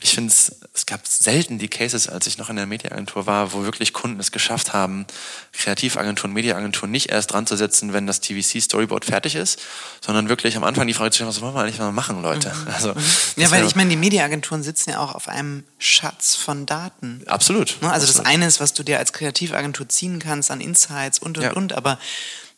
[0.00, 3.52] ich finde es, es gab selten die Cases, als ich noch in der Mediaagentur war,
[3.52, 5.06] wo wirklich Kunden es geschafft haben,
[5.52, 9.60] Kreativagenturen, Mediaagenturen nicht erst dran zu setzen, wenn das TVC-Storyboard fertig ist,
[10.00, 12.48] sondern wirklich am Anfang die Frage zu stellen, was wollen wir eigentlich mal machen, Leute?
[12.48, 12.72] Mhm.
[12.72, 13.02] Also, mhm.
[13.36, 17.22] ja, weil ich meine, die Mediaagenturen sitzen ja auch auf einem Schatz von Daten.
[17.26, 17.76] Absolut.
[17.82, 17.92] Ne?
[17.92, 18.26] Also absolut.
[18.26, 21.52] das eine ist, was du dir als Kreativagentur ziehen kannst an Insights und und ja.
[21.52, 21.98] und, aber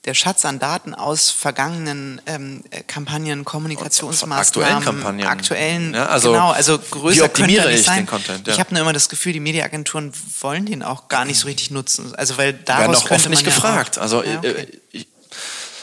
[0.06, 6.32] der Schatz an Daten aus vergangenen ähm, äh, Kampagnen, Kommunikationsmaßnahmen, aktuellen Kampagnen, aktuellen, ja, also
[6.32, 7.98] genau, also größer wie optimiere ich sein.
[7.98, 8.46] den Content?
[8.46, 8.52] Ja.
[8.52, 11.72] Ich habe nur immer das Gefühl, die Mediaagenturen wollen den auch gar nicht so richtig
[11.72, 13.98] nutzen, also weil daraus Werden auch oft nicht ja gefragt.
[13.98, 14.48] also ja, okay.
[14.48, 15.08] äh, ich,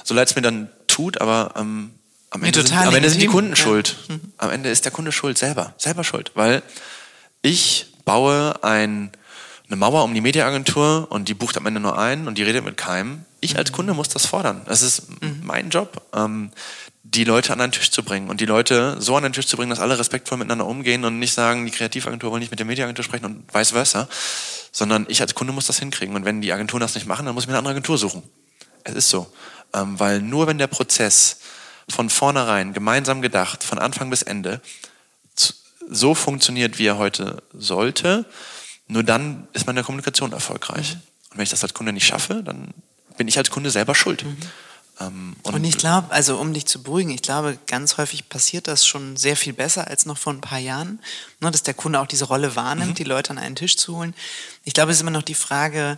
[0.06, 1.92] so leid es mir dann tut, aber ähm,
[2.30, 3.98] am Ende, sind, am Ende sind die Kunden schuld.
[4.08, 4.22] Mhm.
[4.38, 6.64] Am Ende ist der Kunde schuld selber, selber schuld, weil
[7.42, 9.12] ich baue ein
[9.74, 12.64] eine Mauer um die Mediaagentur und die bucht am Ende nur ein und die redet
[12.64, 13.26] mit keinem.
[13.42, 14.62] Ich als Kunde muss das fordern.
[14.66, 15.42] Das ist mhm.
[15.44, 16.52] mein Job, ähm,
[17.02, 19.58] die Leute an einen Tisch zu bringen und die Leute so an den Tisch zu
[19.58, 22.68] bringen, dass alle respektvoll miteinander umgehen und nicht sagen, die Kreativagentur will nicht mit der
[22.68, 24.08] Mediaagentur sprechen und vice versa,
[24.72, 26.16] sondern ich als Kunde muss das hinkriegen.
[26.16, 28.22] Und wenn die Agenturen das nicht machen, dann muss ich mir eine andere Agentur suchen.
[28.84, 29.28] Es ist so.
[29.74, 31.40] Ähm, weil nur wenn der Prozess
[31.90, 34.62] von vornherein gemeinsam gedacht, von Anfang bis Ende,
[35.90, 38.26] so funktioniert, wie er heute sollte,
[38.88, 40.96] nur dann ist meine Kommunikation erfolgreich.
[40.96, 41.02] Mhm.
[41.32, 42.74] Und wenn ich das als Kunde nicht schaffe, dann
[43.18, 44.24] bin ich als Kunde selber schuld.
[44.24, 44.38] Mhm.
[45.00, 48.68] Ähm, und, und, ich glaube, also um dich zu beruhigen, ich glaube, ganz häufig passiert
[48.68, 51.00] das schon sehr viel besser als noch vor ein paar Jahren,
[51.40, 52.96] ne, dass der Kunde auch diese Rolle wahrnimmt, mhm.
[52.96, 54.14] die Leute an einen Tisch zu holen.
[54.64, 55.98] Ich glaube, es ist immer noch die Frage,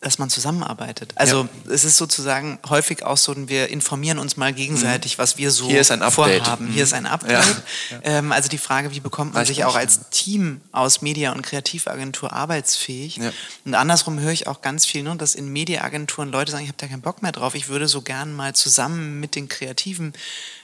[0.00, 1.12] dass man zusammenarbeitet.
[1.16, 1.72] Also ja.
[1.72, 5.82] es ist sozusagen häufig auch so, wir informieren uns mal gegenseitig, was wir so Hier
[5.82, 6.42] ist ein Update.
[6.42, 6.68] vorhaben.
[6.68, 7.10] Hier ist ein mhm.
[7.10, 7.62] Update.
[7.90, 7.98] Ja.
[8.04, 11.42] Ähm, also die Frage, wie bekommt man Weiß sich auch als Team aus Media- und
[11.42, 13.20] Kreativagentur arbeitsfähig?
[13.66, 16.78] Und andersrum höre ich auch ganz viel, ne, dass in Mediaagenturen Leute sagen, ich habe
[16.78, 20.14] da keinen Bock mehr drauf, ich würde so gern mal zusammen mit den Kreativen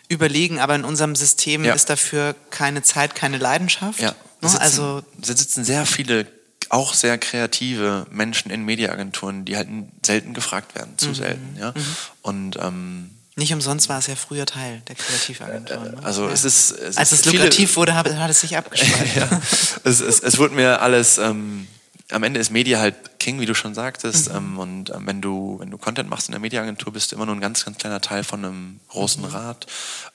[0.09, 4.01] überlegen, aber in unserem System ist dafür keine Zeit, keine Leidenschaft.
[4.01, 4.15] Ja.
[4.41, 4.49] Ne?
[4.49, 6.27] Sitzen, also sitzen sehr viele
[6.71, 9.69] auch sehr kreative Menschen in Mediaagenturen, die halt
[10.05, 11.15] selten gefragt werden, zu mhm.
[11.15, 11.57] selten.
[11.59, 11.71] Ja?
[11.71, 11.97] Mhm.
[12.23, 15.77] Und ähm, nicht umsonst war es ja früher Teil der Kreativagentur.
[15.77, 15.99] Ne?
[16.03, 16.33] Also ja.
[16.33, 19.11] es ist es als es lukrativ wurde, hat, hat, es sich abgespalten.
[19.15, 19.41] ja.
[19.85, 21.19] es, es, es wurde mir alles.
[21.19, 21.67] Ähm,
[22.13, 24.31] am Ende ist Media halt King, wie du schon sagtest.
[24.31, 24.37] Mhm.
[24.37, 27.27] Ähm, und ähm, wenn du wenn du Content machst in der Mediaagentur, bist du immer
[27.27, 29.29] nur ein ganz ganz kleiner Teil von einem großen mhm.
[29.29, 29.67] Rat.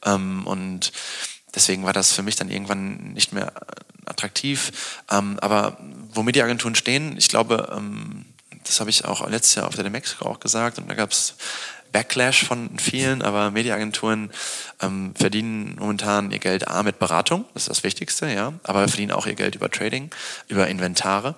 [0.03, 0.91] Ähm, und
[1.55, 3.51] deswegen war das für mich dann irgendwann nicht mehr
[4.05, 4.71] attraktiv.
[5.09, 5.77] Ähm, aber
[6.13, 8.25] wo Mediaagenturen stehen, ich glaube, ähm,
[8.63, 11.35] das habe ich auch letztes Jahr auf der Mexiko auch gesagt und da gab es
[11.91, 14.31] Backlash von vielen, aber Mediaagenturen
[14.81, 19.11] ähm, verdienen momentan ihr Geld A mit Beratung, das ist das Wichtigste, ja, aber verdienen
[19.11, 20.09] auch ihr Geld über Trading,
[20.47, 21.35] über Inventare.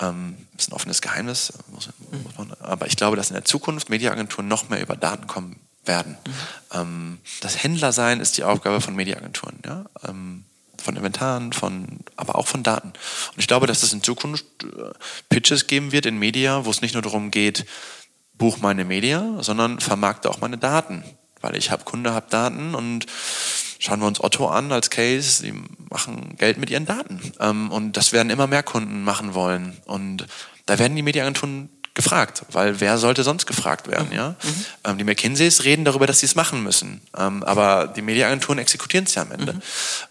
[0.00, 3.90] Ähm, ist ein offenes Geheimnis, muss, muss man, aber ich glaube, dass in der Zukunft
[3.90, 6.16] Mediaagenturen noch mehr über Daten kommen werden.
[6.24, 6.32] Mhm.
[6.72, 9.58] Ähm, das Händlersein ist die Aufgabe von Mediaagenturen.
[9.66, 9.84] Ja?
[10.08, 10.44] Ähm,
[10.80, 12.88] von Inventaren, von, aber auch von Daten.
[12.88, 14.92] Und ich glaube, dass es in Zukunft äh,
[15.28, 17.66] Pitches geben wird in Media, wo es nicht nur darum geht,
[18.38, 21.04] buch meine Media, sondern vermarkte auch meine Daten.
[21.42, 23.06] Weil ich habe Kunde, habe Daten und
[23.78, 25.54] schauen wir uns Otto an als Case, die
[25.90, 27.20] machen Geld mit ihren Daten.
[27.40, 29.76] Ähm, und das werden immer mehr Kunden machen wollen.
[29.84, 30.26] Und
[30.66, 34.14] da werden die Mediaagenturen gefragt, weil wer sollte sonst gefragt werden, mhm.
[34.14, 34.28] ja?
[34.30, 34.64] Mhm.
[34.84, 39.06] Ähm, die McKinseys reden darüber, dass sie es machen müssen, ähm, aber die Mediaagenturen exekutieren
[39.06, 39.54] es ja am Ende.
[39.54, 39.62] Mhm.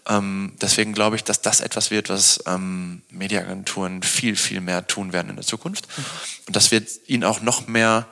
[0.08, 5.12] Ähm, deswegen glaube ich, dass das etwas wird, was ähm, Mediaagenturen viel, viel mehr tun
[5.12, 5.88] werden in der Zukunft.
[5.96, 6.04] Mhm.
[6.48, 8.06] Und das wird ihnen auch noch mehr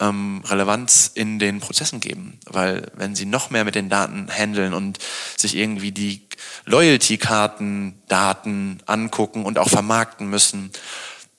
[0.00, 4.72] ähm, Relevanz in den Prozessen geben, weil wenn sie noch mehr mit den Daten handeln
[4.72, 4.98] und
[5.36, 6.22] sich irgendwie die
[6.66, 10.70] Loyalty-Karten, Daten angucken und auch vermarkten müssen,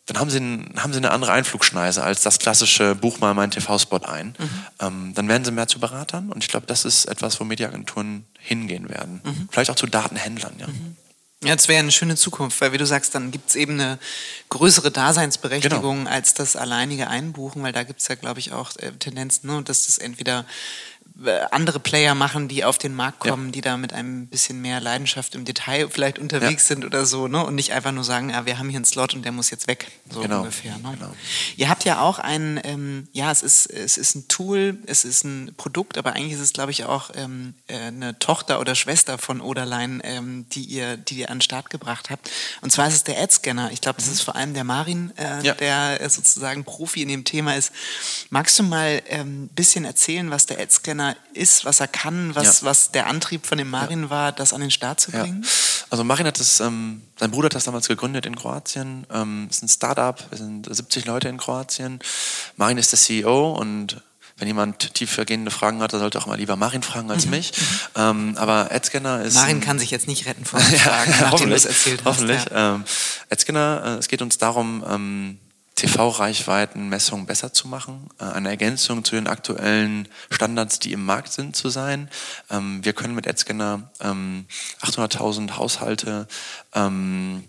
[0.10, 3.52] dann haben sie, ein, haben sie eine andere Einflugschneise als das klassische Buch mal meinen
[3.52, 4.36] TV-Spot ein.
[4.38, 4.50] Mhm.
[4.80, 8.26] Ähm, dann werden sie mehr zu Beratern und ich glaube, das ist etwas, wo Mediaagenturen
[8.40, 9.22] hingehen werden.
[9.24, 9.50] Mhm.
[9.52, 10.68] Vielleicht auch zu Datenhändlern, ja.
[10.68, 10.98] Mhm.
[11.42, 13.98] Ja, das wäre eine schöne Zukunft, weil wie du sagst, dann gibt es eben eine
[14.50, 16.10] größere Daseinsberechtigung genau.
[16.10, 19.64] als das alleinige Einbuchen, weil da gibt es ja, glaube ich, auch äh, Tendenzen, ne,
[19.64, 20.46] dass das entweder
[21.52, 23.52] andere Player machen, die auf den Markt kommen, ja.
[23.52, 26.76] die da mit einem bisschen mehr Leidenschaft im Detail vielleicht unterwegs ja.
[26.76, 27.46] sind oder so, ne?
[27.46, 29.68] Und nicht einfach nur sagen, ja, wir haben hier einen Slot und der muss jetzt
[29.68, 30.40] weg, so genau.
[30.40, 30.78] ungefähr.
[30.78, 30.96] Ne?
[30.98, 31.14] Genau.
[31.58, 35.26] Ihr habt ja auch ein, ähm, ja, es ist, es ist ein Tool, es ist
[35.26, 39.18] ein Produkt, aber eigentlich ist es, glaube ich, auch ähm, äh, eine Tochter oder Schwester
[39.18, 42.30] von Oderlein, ähm, die ihr, die ihr an den Start gebracht habt.
[42.62, 43.72] Und zwar ist es der Ad-Scanner.
[43.72, 44.14] Ich glaube, das mhm.
[44.14, 45.54] ist vor allem der Marin, äh, ja.
[45.54, 47.72] der sozusagen Profi in dem Thema ist.
[48.30, 50.99] Magst du mal ein ähm, bisschen erzählen, was der Ad-Scanner
[51.34, 52.68] ist, was er kann, was, ja.
[52.68, 54.10] was der Antrieb von dem Marin ja.
[54.10, 55.44] war, das an den Start zu bringen?
[55.44, 55.50] Ja.
[55.90, 59.08] Also Marin hat das, ähm, sein Bruder hat das damals gegründet in Kroatien.
[59.12, 62.00] Ähm, es ist ein Startup, wir sind 70 Leute in Kroatien.
[62.58, 64.02] Marin ist der CEO und
[64.40, 67.32] wenn jemand tiefergehende Fragen hat, dann sollte auch mal lieber Marin fragen als mhm.
[67.32, 67.52] mich.
[67.96, 69.36] Ähm, aber AdScanner ist.
[69.36, 72.06] Marin kann sich jetzt nicht retten vor Fragen, ja, nachdem du es erzählt hast.
[72.06, 72.46] Hoffentlich.
[72.50, 72.76] Ja.
[72.76, 72.86] Ähm,
[73.30, 75.40] AdScanner, äh, es geht uns darum, ähm,
[75.80, 81.56] TV-Reichweitenmessungen besser zu machen, äh, eine Ergänzung zu den aktuellen Standards, die im Markt sind,
[81.56, 82.10] zu sein.
[82.50, 86.28] Ähm, wir können mit AdScanner 800.000 ähm, Haushalte
[86.74, 87.46] ähm,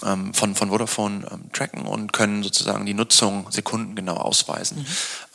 [0.00, 4.84] von, von Vodafone tracken und können sozusagen die Nutzung sekundengenau ausweisen.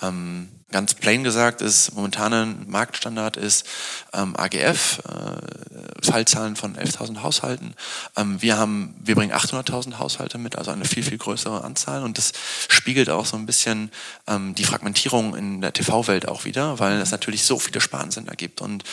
[0.01, 0.49] Mhm.
[0.69, 3.65] Ganz plain gesagt ist, momentan Marktstandard ist
[4.11, 7.73] ähm, AGF, äh, Fallzahlen von 11.000 Haushalten.
[8.17, 12.03] Ähm, wir haben, wir bringen 800.000 Haushalte mit, also eine viel, viel größere Anzahl.
[12.03, 12.33] Und das
[12.67, 13.91] spiegelt auch so ein bisschen
[14.27, 18.59] ähm, die Fragmentierung in der TV-Welt auch wieder, weil es natürlich so viele Sparensender gibt.
[18.59, 18.83] Und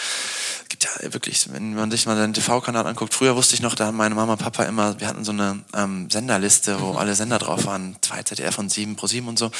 [0.62, 3.74] es gibt ja wirklich, wenn man sich mal seinen TV-Kanal anguckt, früher wusste ich noch,
[3.74, 7.16] da haben meine Mama und Papa immer, wir hatten so eine ähm, Senderliste, wo alle
[7.16, 9.50] Sender drauf waren, 2 ZDF und 7 Pro 7 und so.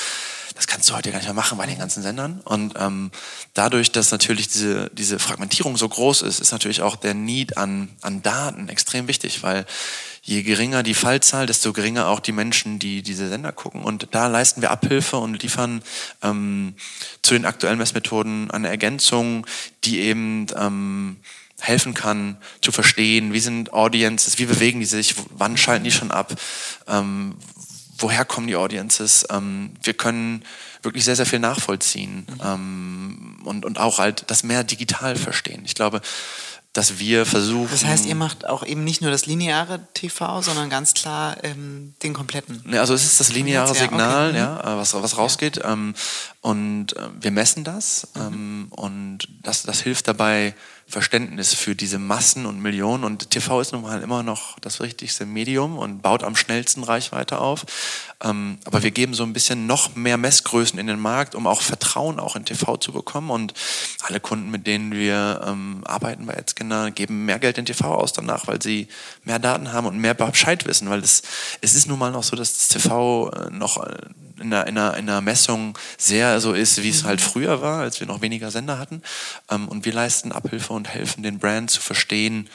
[0.55, 2.41] Das kannst du heute gar nicht mehr machen bei den ganzen Sendern.
[2.45, 3.11] Und ähm,
[3.55, 7.89] dadurch, dass natürlich diese, diese Fragmentierung so groß ist, ist natürlich auch der Need an,
[8.03, 9.67] an Daten extrem wichtig, weil
[10.23, 13.83] je geringer die Fallzahl, desto geringer auch die Menschen, die diese Sender gucken.
[13.83, 15.83] Und da leisten wir Abhilfe und liefern
[16.23, 16.75] ähm,
[17.23, 19.47] zu den aktuellen Messmethoden eine Ergänzung,
[19.85, 21.17] die eben ähm,
[21.61, 26.11] helfen kann zu verstehen, wie sind Audiences, wie bewegen die sich, wann schalten die schon
[26.11, 26.35] ab,
[26.89, 27.37] ähm,
[28.05, 29.27] woher kommen die Audiences.
[29.31, 30.45] Ähm, wir können
[30.83, 32.41] wirklich sehr, sehr viel nachvollziehen mhm.
[32.45, 35.63] ähm, und, und auch halt das mehr digital verstehen.
[35.65, 36.03] Ich glaube,
[36.75, 37.71] dass wir versuchen.
[37.71, 41.95] Das heißt, ihr macht auch eben nicht nur das lineare TV, sondern ganz klar ähm,
[42.03, 42.63] den kompletten.
[42.71, 44.39] Ja, also es ist das lineare Signal, okay.
[44.39, 44.79] ja, mhm.
[44.79, 45.61] was, was rausgeht.
[45.65, 45.95] Ähm,
[46.43, 48.09] und äh, wir messen das.
[48.15, 48.21] Mhm.
[48.21, 50.55] Ähm, und das, das hilft dabei,
[50.87, 53.05] Verständnis für diese Massen und Millionen.
[53.05, 57.39] Und TV ist nun mal immer noch das wichtigste Medium und baut am schnellsten Reichweite
[57.39, 57.65] auf.
[58.23, 61.63] Ähm, aber wir geben so ein bisschen noch mehr Messgrößen in den Markt, um auch
[61.63, 63.31] Vertrauen auch in TV zu bekommen.
[63.31, 63.55] Und
[64.03, 68.13] alle Kunden, mit denen wir ähm, arbeiten bei AdScanner, geben mehr Geld in TV aus
[68.13, 68.89] danach, weil sie
[69.25, 70.91] mehr Daten haben und mehr Bescheid wissen.
[70.91, 71.23] Weil es,
[71.61, 73.97] es ist nun mal noch so, dass das TV äh, noch äh,
[74.41, 77.81] in einer, in, einer, in einer Messung sehr so ist, wie es halt früher war,
[77.81, 79.03] als wir noch weniger Sender hatten.
[79.51, 82.49] Ähm, und wir leisten Abhilfe und helfen den Brand zu verstehen.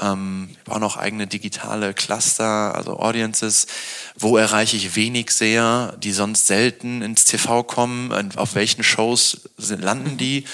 [0.00, 3.66] Ähm, wir bauen auch eigene digitale Cluster, also Audiences.
[4.16, 8.32] Wo erreiche ich wenig sehr, die sonst selten ins TV kommen?
[8.36, 10.44] Auf welchen Shows landen die?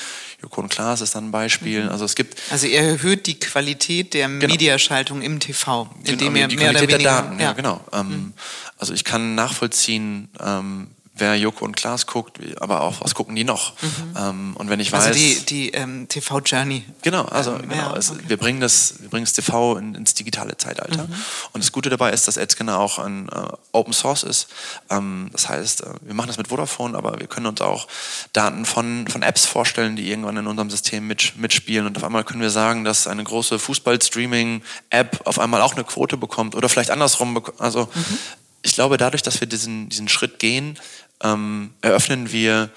[0.43, 1.85] Joko und Klaas ist dann ein Beispiel.
[1.85, 1.91] Mhm.
[1.91, 2.41] Also es gibt.
[2.51, 4.53] Also ihr erhöht die Qualität der genau.
[4.53, 7.53] Mediaschaltung im TV, indem genau, ihr die mehr Qualität oder weniger, der Daten, ja, ja
[7.53, 7.81] genau.
[7.93, 8.33] Ähm, mhm.
[8.79, 10.89] Also ich kann nachvollziehen, ähm,
[11.21, 13.75] wer Joko und Klaas guckt, aber auch, was gucken die noch?
[13.83, 14.17] Mhm.
[14.19, 15.17] Ähm, und wenn ich also weiß...
[15.17, 16.85] Also die, die ähm, TV-Journey.
[17.03, 17.75] Genau, also ähm, genau.
[17.75, 21.05] Ja, es, wir bringen das, wir bringen das TV in, ins digitale Zeitalter.
[21.05, 21.15] Mhm.
[21.53, 24.49] Und das Gute dabei ist, dass AdScanner auch ein äh, Open Source ist.
[24.89, 27.87] Ähm, das heißt, äh, wir machen das mit Vodafone, aber wir können uns auch
[28.33, 31.87] Daten von, von Apps vorstellen, die irgendwann in unserem System mit, mitspielen.
[31.87, 36.17] Und auf einmal können wir sagen, dass eine große Fußball-Streaming-App auf einmal auch eine Quote
[36.17, 37.43] bekommt oder vielleicht andersrum.
[37.59, 38.19] Also mhm.
[38.63, 40.79] ich glaube, dadurch, dass wir diesen, diesen Schritt gehen,
[41.23, 42.71] ähm, eröffnen wir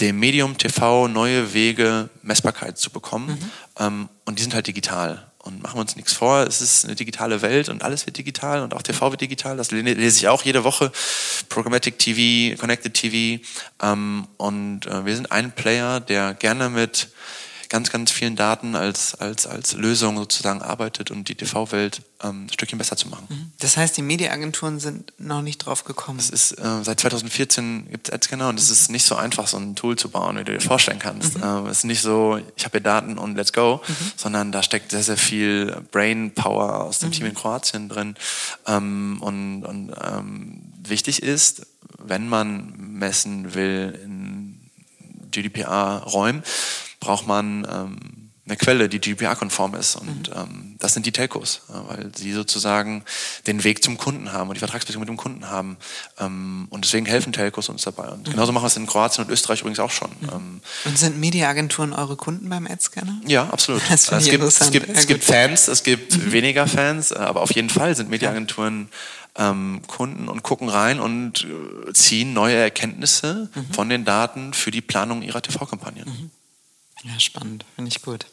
[0.00, 3.28] dem Medium TV neue Wege, Messbarkeit zu bekommen.
[3.28, 3.50] Mhm.
[3.78, 5.28] Ähm, und die sind halt digital.
[5.38, 8.60] Und machen wir uns nichts vor, es ist eine digitale Welt und alles wird digital
[8.60, 9.56] und auch TV wird digital.
[9.56, 10.92] Das lese ich auch jede Woche.
[11.48, 13.42] Programmatic TV, Connected TV.
[13.82, 17.08] Ähm, und äh, wir sind ein Player, der gerne mit
[17.68, 22.52] ganz, ganz vielen Daten als, als, als Lösung sozusagen arbeitet und die TV-Welt ähm, ein
[22.52, 23.26] Stückchen besser zu machen.
[23.28, 23.52] Mhm.
[23.58, 26.18] Das heißt, die Mediaagenturen sind noch nicht drauf gekommen?
[26.18, 29.58] Es ist, äh, seit 2014 gibt es AdScanner und es ist nicht so einfach, so
[29.58, 31.36] ein Tool zu bauen, wie du dir vorstellen kannst.
[31.36, 31.42] Mhm.
[31.42, 34.12] Äh, es ist nicht so, ich habe hier Daten und let's go, mhm.
[34.16, 37.12] sondern da steckt sehr, sehr viel Brain Power aus dem mhm.
[37.12, 38.14] Team in Kroatien drin.
[38.66, 41.66] Ähm, und und ähm, wichtig ist,
[41.98, 44.60] wenn man messen will in
[45.30, 46.42] GDPR-Räumen,
[47.00, 49.96] braucht man ähm, eine Quelle, die GDPR-konform ist.
[49.96, 50.36] Und mhm.
[50.36, 53.04] ähm, das sind die Telcos, äh, weil sie sozusagen
[53.46, 55.76] den Weg zum Kunden haben und die Vertragsbeziehung mit dem Kunden haben.
[56.18, 58.08] Ähm, und deswegen helfen Telcos uns dabei.
[58.08, 58.32] Und mhm.
[58.32, 60.10] genauso machen wir es in Kroatien und Österreich übrigens auch schon.
[60.20, 60.28] Mhm.
[60.32, 63.20] Ähm, und sind Mediaagenturen eure Kunden beim Adscanner?
[63.26, 63.82] Ja, absolut.
[63.88, 66.32] Das es, gibt, es, gibt, es gibt Fans, es gibt mhm.
[66.32, 68.88] weniger Fans, aber auf jeden Fall sind Mediaagenturen
[69.36, 73.72] ähm, Kunden und gucken rein und äh, ziehen neue Erkenntnisse mhm.
[73.72, 76.04] von den Daten für die Planung ihrer TV-Kampagnen.
[76.06, 76.27] Mhm.
[77.08, 78.26] Ja, spannend, finde ich gut.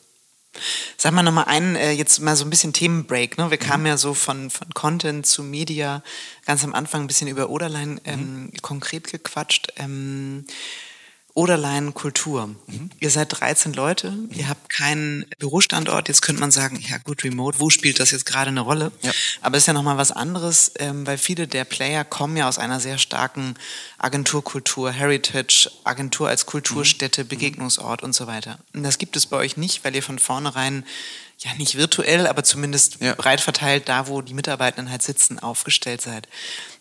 [0.98, 3.38] Sag mal nochmal einen, äh, jetzt mal so ein bisschen Themenbreak.
[3.38, 3.52] Ne?
[3.52, 3.88] Wir kamen mhm.
[3.88, 6.02] ja so von, von Content zu Media,
[6.46, 8.52] ganz am Anfang ein bisschen über Oderlein ähm, mhm.
[8.62, 9.74] konkret gequatscht.
[9.78, 10.46] Ähm,
[11.36, 12.48] Oderlein Kultur.
[12.48, 12.90] Mhm.
[13.02, 14.30] Ihr seid 13 Leute, mhm.
[14.34, 16.08] ihr habt keinen Bürostandort.
[16.08, 18.94] Jetzt könnte man sagen, ja gut, Remote, wo spielt das jetzt gerade eine Rolle?
[19.02, 19.12] Ja.
[19.42, 22.58] Aber es ist ja nochmal was anderes, ähm, weil viele der Player kommen ja aus
[22.58, 23.56] einer sehr starken
[23.98, 27.28] Agenturkultur, Heritage, Agentur als Kulturstätte, mhm.
[27.28, 28.58] Begegnungsort und so weiter.
[28.74, 30.86] Und das gibt es bei euch nicht, weil ihr von vornherein
[31.40, 33.14] ja nicht virtuell, aber zumindest ja.
[33.14, 36.30] breit verteilt, da wo die Mitarbeitenden halt sitzen, aufgestellt seid.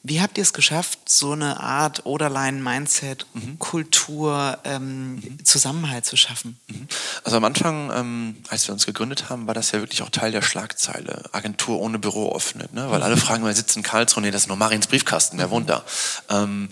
[0.07, 3.59] Wie habt ihr es geschafft, so eine Art Oderline-Mindset, mhm.
[3.59, 5.45] Kultur, ähm, mhm.
[5.47, 6.59] Zusammenhalt zu schaffen?
[6.69, 6.89] Mhm.
[7.25, 10.31] Also am Anfang, ähm, als wir uns gegründet haben, war das ja wirklich auch Teil
[10.31, 11.23] der Schlagzeile.
[11.33, 12.91] Agentur ohne Büro öffnet, ne?
[12.91, 14.23] weil alle fragen, wer sitzt in Karlsruhe?
[14.23, 15.83] Nee, das ist nur Marins Briefkasten, der wohnt da.
[16.29, 16.69] Ähm,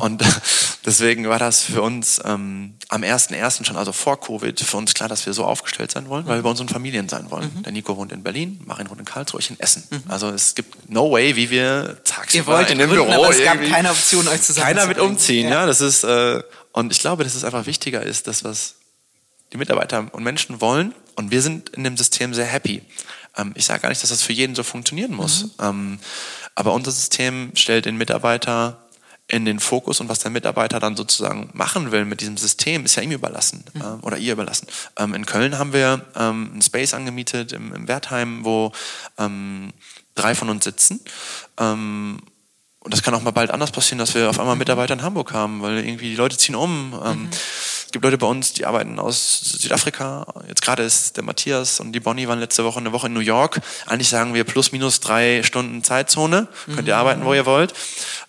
[0.00, 0.24] und
[0.84, 3.64] deswegen war das für uns ähm, am 1.1.
[3.64, 6.42] schon, also vor Covid, für uns klar, dass wir so aufgestellt sein wollen, weil wir
[6.42, 7.48] bei unseren Familien sein wollen.
[7.54, 7.62] Mhm.
[7.62, 9.84] Der Nico wohnt in Berlin, Marin wohnt in Karlsruhe, ich in Essen.
[9.88, 10.02] Mhm.
[10.08, 13.24] Also es gibt no way, wie wir tagsüber in dem gründen, Büro.
[13.24, 15.60] Aber es gab keine Option, euch zusammen Keiner mit umziehen, ja.
[15.60, 15.66] ja.
[15.66, 16.42] Das ist, äh,
[16.72, 18.76] und ich glaube, dass es einfach wichtiger ist, dass was
[19.52, 20.94] die Mitarbeiter und Menschen wollen.
[21.14, 22.82] Und wir sind in dem System sehr happy.
[23.36, 25.44] Ähm, ich sage gar nicht, dass das für jeden so funktionieren muss.
[25.44, 25.50] Mhm.
[25.60, 25.98] Ähm,
[26.54, 28.78] aber unser System stellt den Mitarbeiter
[29.28, 32.96] in den Fokus und was der Mitarbeiter dann sozusagen machen will mit diesem System, ist
[32.96, 34.66] ja ihm überlassen äh, oder ihr überlassen.
[34.98, 38.72] Ähm, in Köln haben wir ähm, einen Space angemietet im, im Wertheim, wo
[39.18, 39.72] ähm,
[40.14, 41.00] drei von uns sitzen
[41.58, 42.18] ähm,
[42.84, 45.32] und das kann auch mal bald anders passieren, dass wir auf einmal Mitarbeiter in Hamburg
[45.32, 47.00] haben, weil irgendwie die Leute ziehen um.
[47.04, 47.28] Ähm, mhm.
[47.30, 50.26] Es gibt Leute bei uns, die arbeiten aus Südafrika.
[50.48, 53.20] Jetzt gerade ist der Matthias und die Bonnie waren letzte Woche eine Woche in New
[53.20, 53.60] York.
[53.86, 56.48] Eigentlich sagen wir plus minus drei Stunden Zeitzone.
[56.66, 56.74] Mhm.
[56.74, 57.72] Könnt ihr arbeiten, wo ihr wollt.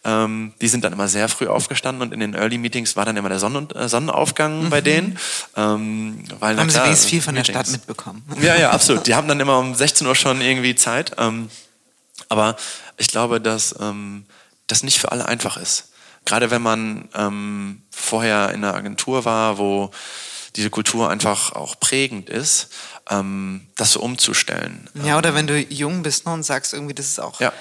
[0.04, 3.18] Ähm, die sind dann immer sehr früh aufgestanden und in den Early Meetings war dann
[3.18, 4.70] immer der Sonnen äh, Sonnenaufgang mhm.
[4.70, 5.18] bei denen.
[5.56, 7.48] Ähm, weil, haben klar, sie viel von Meetings.
[7.48, 8.24] der Stadt mitbekommen.
[8.40, 9.08] Ja, ja, absolut.
[9.08, 11.14] Die haben dann immer um 16 Uhr schon irgendwie Zeit.
[11.18, 11.50] Ähm,
[12.30, 12.56] aber
[12.98, 14.26] ich glaube, dass ähm,
[14.68, 15.90] das nicht für alle einfach ist.
[16.26, 19.92] Gerade wenn man ähm, vorher in einer Agentur war, wo
[20.56, 22.70] diese Kultur einfach auch prägend ist,
[23.10, 24.90] ähm, das so umzustellen.
[25.04, 27.52] Ja, oder wenn du jung bist ne, und sagst irgendwie, das ist auch ja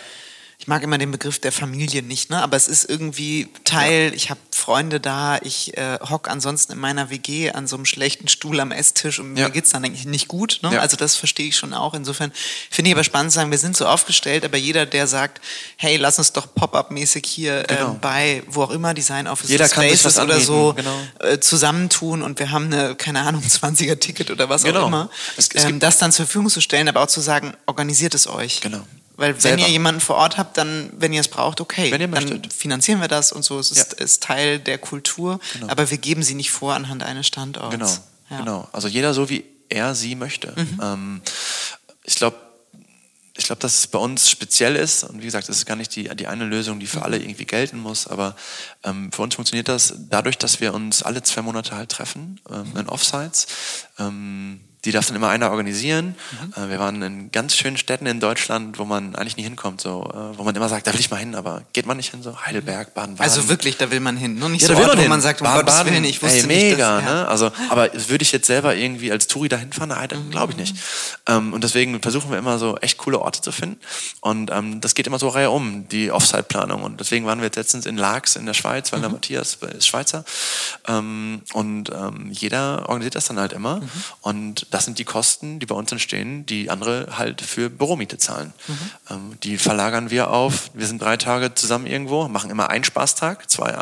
[0.63, 2.41] ich mag immer den Begriff der Familie nicht, ne?
[2.41, 4.15] aber es ist irgendwie Teil, ja.
[4.15, 8.29] ich habe Freunde da, ich äh, hock ansonsten in meiner WG an so einem schlechten
[8.29, 9.47] Stuhl am Esstisch und ja.
[9.47, 10.61] mir geht's dann eigentlich nicht gut.
[10.63, 10.75] Ne?
[10.75, 10.81] Ja.
[10.81, 11.95] Also das verstehe ich schon auch.
[11.95, 12.31] Insofern
[12.71, 15.41] finde ich aber spannend zu sagen, wir sind so aufgestellt, aber jeder, der sagt,
[15.77, 17.91] hey, lass uns doch Pop-up-mäßig hier genau.
[17.91, 20.97] ähm, bei, wo auch immer, Design Office jeder Spaces oder so genau.
[21.19, 24.83] äh, zusammentun und wir haben eine, keine Ahnung, 20er-Ticket oder was genau.
[24.83, 27.55] auch immer, es, es ähm, das dann zur Verfügung zu stellen, aber auch zu sagen,
[27.67, 28.61] organisiert es euch.
[28.61, 28.87] Genau.
[29.23, 33.01] Weil wenn ihr jemanden vor Ort habt, dann, wenn ihr es braucht, okay, dann finanzieren
[33.01, 33.57] wir das und so.
[33.61, 34.05] Es ist, ja.
[34.05, 35.69] ist Teil der Kultur, genau.
[35.69, 37.71] aber wir geben sie nicht vor anhand eines Standorts.
[37.71, 37.87] Genau,
[38.31, 38.39] ja.
[38.39, 38.69] genau.
[38.73, 40.53] Also jeder so, wie er sie möchte.
[40.57, 40.81] Mhm.
[40.83, 41.23] Ähm,
[42.03, 42.37] ich glaube,
[43.37, 45.05] ich glaube, dass es bei uns speziell ist.
[45.05, 47.45] Und wie gesagt, es ist gar nicht die, die eine Lösung, die für alle irgendwie
[47.45, 48.09] gelten muss.
[48.09, 48.35] Aber
[48.83, 52.77] ähm, für uns funktioniert das dadurch, dass wir uns alle zwei Monate halt treffen ähm,
[52.77, 53.47] in Offsites.
[54.01, 56.17] Ähm, die darf dann immer einer organisieren.
[56.57, 56.63] Mhm.
[56.65, 60.11] Äh, wir waren in ganz schönen Städten in Deutschland, wo man eigentlich nie hinkommt, so,
[60.13, 62.23] äh, wo man immer sagt, da will ich mal hin, aber geht man nicht hin,
[62.23, 63.23] so Heidelberg, Baden-Baden.
[63.23, 65.03] Also wirklich, da will man hin, nur nicht ja, so da will Ort, man wo
[65.03, 65.11] hin.
[65.11, 67.15] man sagt, um Baden, Gottes Willen, ich wusste ey, nicht, mega, dass, ja.
[67.15, 67.29] ne?
[67.29, 70.77] Also, aber würde ich jetzt selber irgendwie als Touri dahin fahren, nein, glaube ich nicht.
[71.27, 73.79] Ähm, und deswegen versuchen wir immer so echt coole Orte zu finden.
[74.21, 76.83] Und ähm, das geht immer so Reihe um, die Offsite-Planung.
[76.83, 79.87] Und deswegen waren wir jetzt letztens in Laax in der Schweiz, weil der Matthias ist
[79.87, 80.25] Schweizer.
[80.89, 83.81] Ähm, und ähm, jeder organisiert das dann halt immer.
[84.21, 88.53] Und das sind die Kosten, die bei uns entstehen, die andere halt für Büromiete zahlen.
[89.11, 90.71] Ähm, die verlagern wir auf.
[90.75, 93.73] Wir sind drei Tage zusammen irgendwo, machen immer einen Spaßtag, zwei,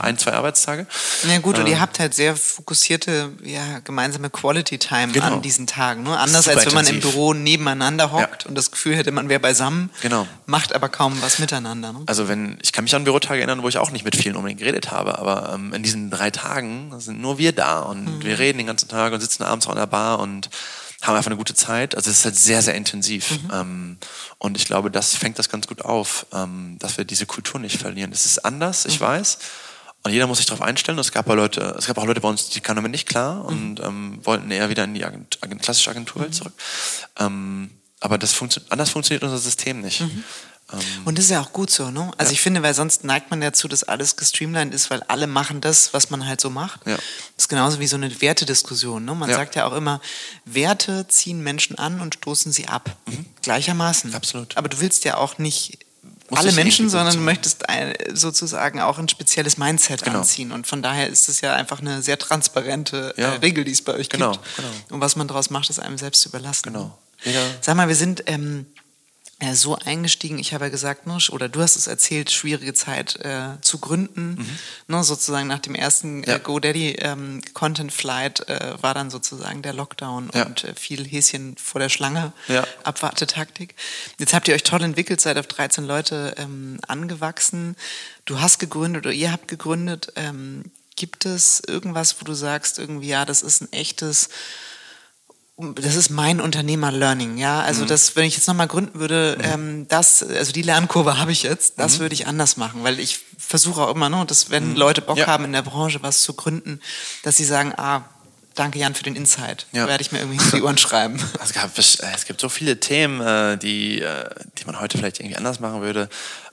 [0.00, 0.86] ein, zwei Arbeitstage.
[1.28, 5.26] Ja gut, und ihr Ähm, habt halt sehr fokussierte, ja, gemeinsame Quality Time Genau.
[5.26, 6.02] an diesen Tagen.
[6.04, 6.16] Ne?
[6.18, 7.00] Anders als wenn man im.
[7.00, 10.26] Büro nebeneinander hockt und das Gefühl hätte, man wäre beisammen, Genau.
[10.46, 11.92] macht aber kaum was miteinander.
[11.92, 12.00] Ne?
[12.06, 14.60] Also wenn, ich kann mich an Bürotage erinnern, wo ich auch nicht mit vielen unbedingt
[14.60, 18.58] geredet habe, aber ähm, in diesen drei Tagen sind nur wir da und wir reden
[18.58, 20.35] den ganzen Tag und sitzen abends auch in der Bar und
[21.02, 21.94] haben einfach eine gute Zeit.
[21.94, 23.38] Also es ist halt sehr, sehr intensiv.
[23.52, 23.98] Ähm,
[24.38, 27.78] und ich glaube, das fängt das ganz gut auf, ähm, dass wir diese Kultur nicht
[27.80, 28.12] verlieren.
[28.12, 29.38] Es ist anders, ich weiß.
[30.02, 30.98] Und jeder muss sich darauf einstellen.
[30.98, 33.08] Und es gab, auch Leute, es gab auch Leute bei uns, die kamen damit nicht
[33.08, 36.52] klar und ähm, wollten eher wieder in die Agent, Agent, klassische Agenturwelt zurück.
[37.18, 37.70] Ähm,
[38.00, 40.04] aber das funktio anders funktioniert unser System nicht.
[40.72, 42.10] Ähm, Und das ist ja auch gut so, ne?
[42.18, 45.60] Also ich finde, weil sonst neigt man dazu, dass alles gestreamlined ist, weil alle machen
[45.60, 46.84] das, was man halt so macht.
[46.86, 46.96] Ja.
[46.96, 47.04] Das
[47.44, 49.14] ist genauso wie so eine Wertediskussion, ne?
[49.14, 49.36] Man Ja.
[49.36, 50.00] sagt ja auch immer,
[50.44, 52.96] Werte ziehen Menschen an und stoßen sie ab.
[53.42, 54.10] Gleichermaßen.
[54.10, 54.16] Mhm.
[54.16, 54.56] Absolut.
[54.56, 55.78] Aber du willst ja auch nicht
[56.30, 60.18] Muss alle Menschen, sondern du möchtest ein, sozusagen auch ein spezielles Mindset Genau.
[60.18, 60.50] anziehen.
[60.50, 63.34] Und von daher ist es ja einfach eine sehr transparente Ja.
[63.34, 64.56] äh, Regel, die es bei euch Genau, gibt.
[64.56, 64.68] genau.
[64.90, 66.64] Und was man daraus macht, ist einem selbst überlassen.
[66.72, 66.98] Genau.
[67.22, 68.66] Jeder Sag mal, wir sind ähm,
[69.38, 73.16] äh, so eingestiegen, ich habe ja gesagt, ne, oder du hast es erzählt, schwierige Zeit
[73.16, 74.38] äh, zu gründen.
[74.88, 76.24] Ne, sozusagen nach dem ersten Mhm.
[76.24, 76.36] Ja.
[76.36, 80.46] äh, GoDaddy ähm, Content Flight äh, war dann sozusagen der Lockdown Ja.
[80.46, 82.66] und äh, viel Häschen vor der Schlange, Ja.
[82.84, 83.74] Abwartetaktik.
[84.18, 87.76] Jetzt habt ihr euch toll entwickelt, seid auf 13 Leute ähm, angewachsen.
[88.24, 90.12] Du hast gegründet oder ihr habt gegründet.
[90.16, 90.64] Ähm,
[90.96, 94.30] gibt es irgendwas, wo du sagst, irgendwie, ja, das ist ein echtes
[95.58, 97.60] das ist mein Unternehmer-Learning, ja.
[97.62, 97.88] Also Mhm.
[97.88, 101.78] das, wenn ich jetzt nochmal gründen würde, ähm, das, also die Lernkurve habe ich jetzt,
[101.78, 101.82] Mhm.
[101.82, 105.16] das würde ich anders machen, weil ich versuche auch immer, ne, dass wenn Leute Bock
[105.16, 105.26] Ja.
[105.28, 106.80] haben in der Branche was zu gründen,
[107.22, 108.02] dass sie sagen, ah,
[108.54, 109.86] danke Jan für den Insight, Ja.
[109.86, 111.18] werde ich mir irgendwie hinter die Ohren schreiben.
[111.40, 114.28] Also es, gab, es gibt so viele Themen, äh, die, äh,
[114.58, 116.10] die man heute vielleicht irgendwie anders machen würde.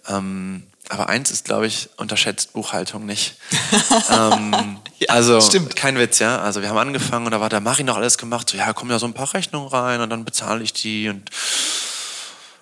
[0.07, 3.36] Ähm, aber eins ist, glaube ich, unterschätzt Buchhaltung nicht.
[4.09, 5.75] ähm, Ja, also stimmt.
[5.75, 6.39] kein Witz, ja.
[6.41, 8.49] Also wir haben angefangen und da war der Mari noch alles gemacht.
[8.49, 11.29] So, ja, kommen ja so ein paar Rechnungen rein und dann bezahle ich die und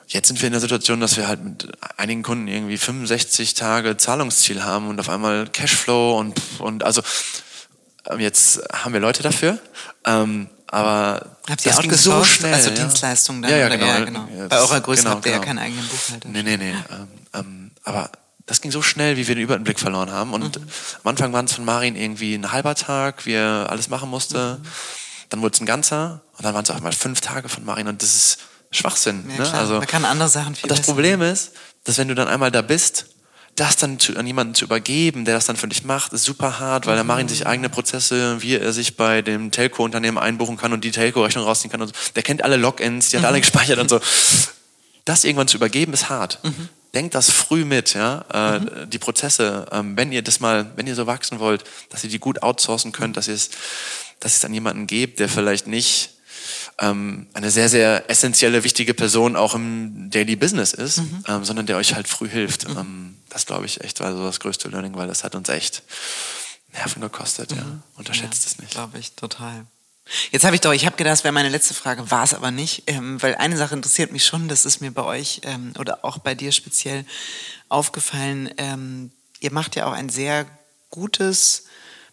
[0.07, 3.95] Jetzt sind wir in der Situation, dass wir halt mit einigen Kunden irgendwie 65 Tage
[3.95, 7.01] Zahlungsziel haben und auf einmal Cashflow und, und also
[8.09, 9.57] ähm, jetzt haben wir Leute dafür.
[10.05, 12.39] Ähm, aber Habt ihr das ging so outgesourced?
[12.39, 12.53] schnell.
[12.53, 12.75] Also ja.
[12.75, 13.77] Dienstleistungen dann, Ja, ja, oder?
[13.77, 13.87] genau.
[13.87, 14.27] Ja, genau.
[14.37, 15.47] Ja, Bei eurer Größe genau, habt ihr ja genau.
[15.47, 16.27] keinen eigenen Buchhalter.
[16.27, 16.71] Nee, nee, nee.
[16.91, 18.11] Ähm, ähm, aber
[18.45, 20.33] das ging so schnell, wie wir den Überblick verloren haben.
[20.33, 20.67] Und Mhm.
[21.03, 24.59] am Anfang waren es von Marin irgendwie ein halber Tag, wie er alles machen musste.
[24.61, 24.67] Mhm.
[25.29, 27.87] Dann wurde es ein ganzer und dann waren es auch mal fünf Tage von Marin.
[27.87, 28.37] Und das ist
[28.71, 29.29] Schwachsinn.
[29.37, 29.53] Ja, ne?
[29.53, 31.51] Also, Man kann andere Sachen viel und das besser Problem ist,
[31.83, 33.05] dass wenn du dann einmal da bist,
[33.55, 36.59] das dann zu, an jemanden zu übergeben, der das dann für dich macht, ist super
[36.59, 40.71] hart, weil der Marin sich eigene Prozesse, wie er sich bei dem Telco-Unternehmen einbuchen kann
[40.73, 41.81] und die Telco-Rechnung rausziehen kann.
[41.81, 41.93] Und so.
[42.15, 43.99] Der kennt alle Logins, die hat alle gespeichert und so.
[45.05, 46.39] Das irgendwann zu übergeben, ist hart.
[46.93, 48.25] Denkt das früh mit, ja.
[48.57, 52.09] Äh, Die Prozesse, ähm, wenn ihr das mal, wenn ihr so wachsen wollt, dass ihr
[52.09, 53.49] die gut outsourcen könnt, dass ihr es,
[54.19, 56.11] dass es an jemanden gebt, der vielleicht nicht
[56.79, 61.77] ähm, eine sehr, sehr essentielle, wichtige Person auch im Daily Business ist, ähm, sondern der
[61.77, 62.65] euch halt früh hilft.
[62.65, 65.83] Ähm, das glaube ich echt war so das größte Learning, weil das hat uns echt
[66.73, 67.51] Nerven gekostet.
[67.51, 67.65] Ja.
[67.95, 68.71] Unterschätzt es nicht.
[68.71, 69.65] Glaube ich, total.
[70.31, 72.51] Jetzt habe ich doch, ich habe gedacht, das wäre meine letzte Frage, war es aber
[72.51, 76.03] nicht, ähm, weil eine Sache interessiert mich schon, das ist mir bei euch ähm, oder
[76.03, 77.05] auch bei dir speziell
[77.69, 78.49] aufgefallen.
[78.57, 80.45] Ähm, ihr macht ja auch ein sehr
[80.89, 81.65] gutes,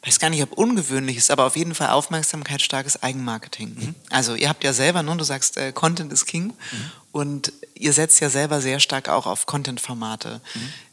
[0.04, 3.94] weiß gar nicht, ob ungewöhnliches, aber auf jeden Fall aufmerksamkeitsstarkes Eigenmarketing.
[4.10, 6.52] Also ihr habt ja selber, ne, du sagst, äh, Content ist King
[7.10, 10.40] und ihr setzt ja selber sehr stark auch auf Content-Formate.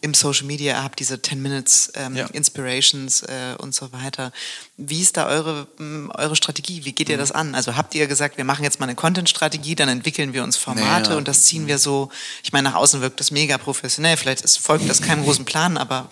[0.01, 2.27] Im Social Media ihr habt diese 10 Minutes ähm, Ja.
[2.27, 4.31] Inspirations äh, und so weiter.
[4.77, 6.85] Wie ist da eure, m, eure Strategie?
[6.85, 7.13] Wie geht Mhm.
[7.13, 7.53] ihr das an?
[7.55, 11.09] Also habt ihr gesagt, wir machen jetzt mal eine Content-Strategie, dann entwickeln wir uns Formate
[11.09, 11.17] Naja.
[11.17, 12.09] und das ziehen wir so,
[12.43, 15.77] ich meine, nach außen wirkt das mega professionell, vielleicht ist, folgt das keinem großen Plan,
[15.77, 16.09] aber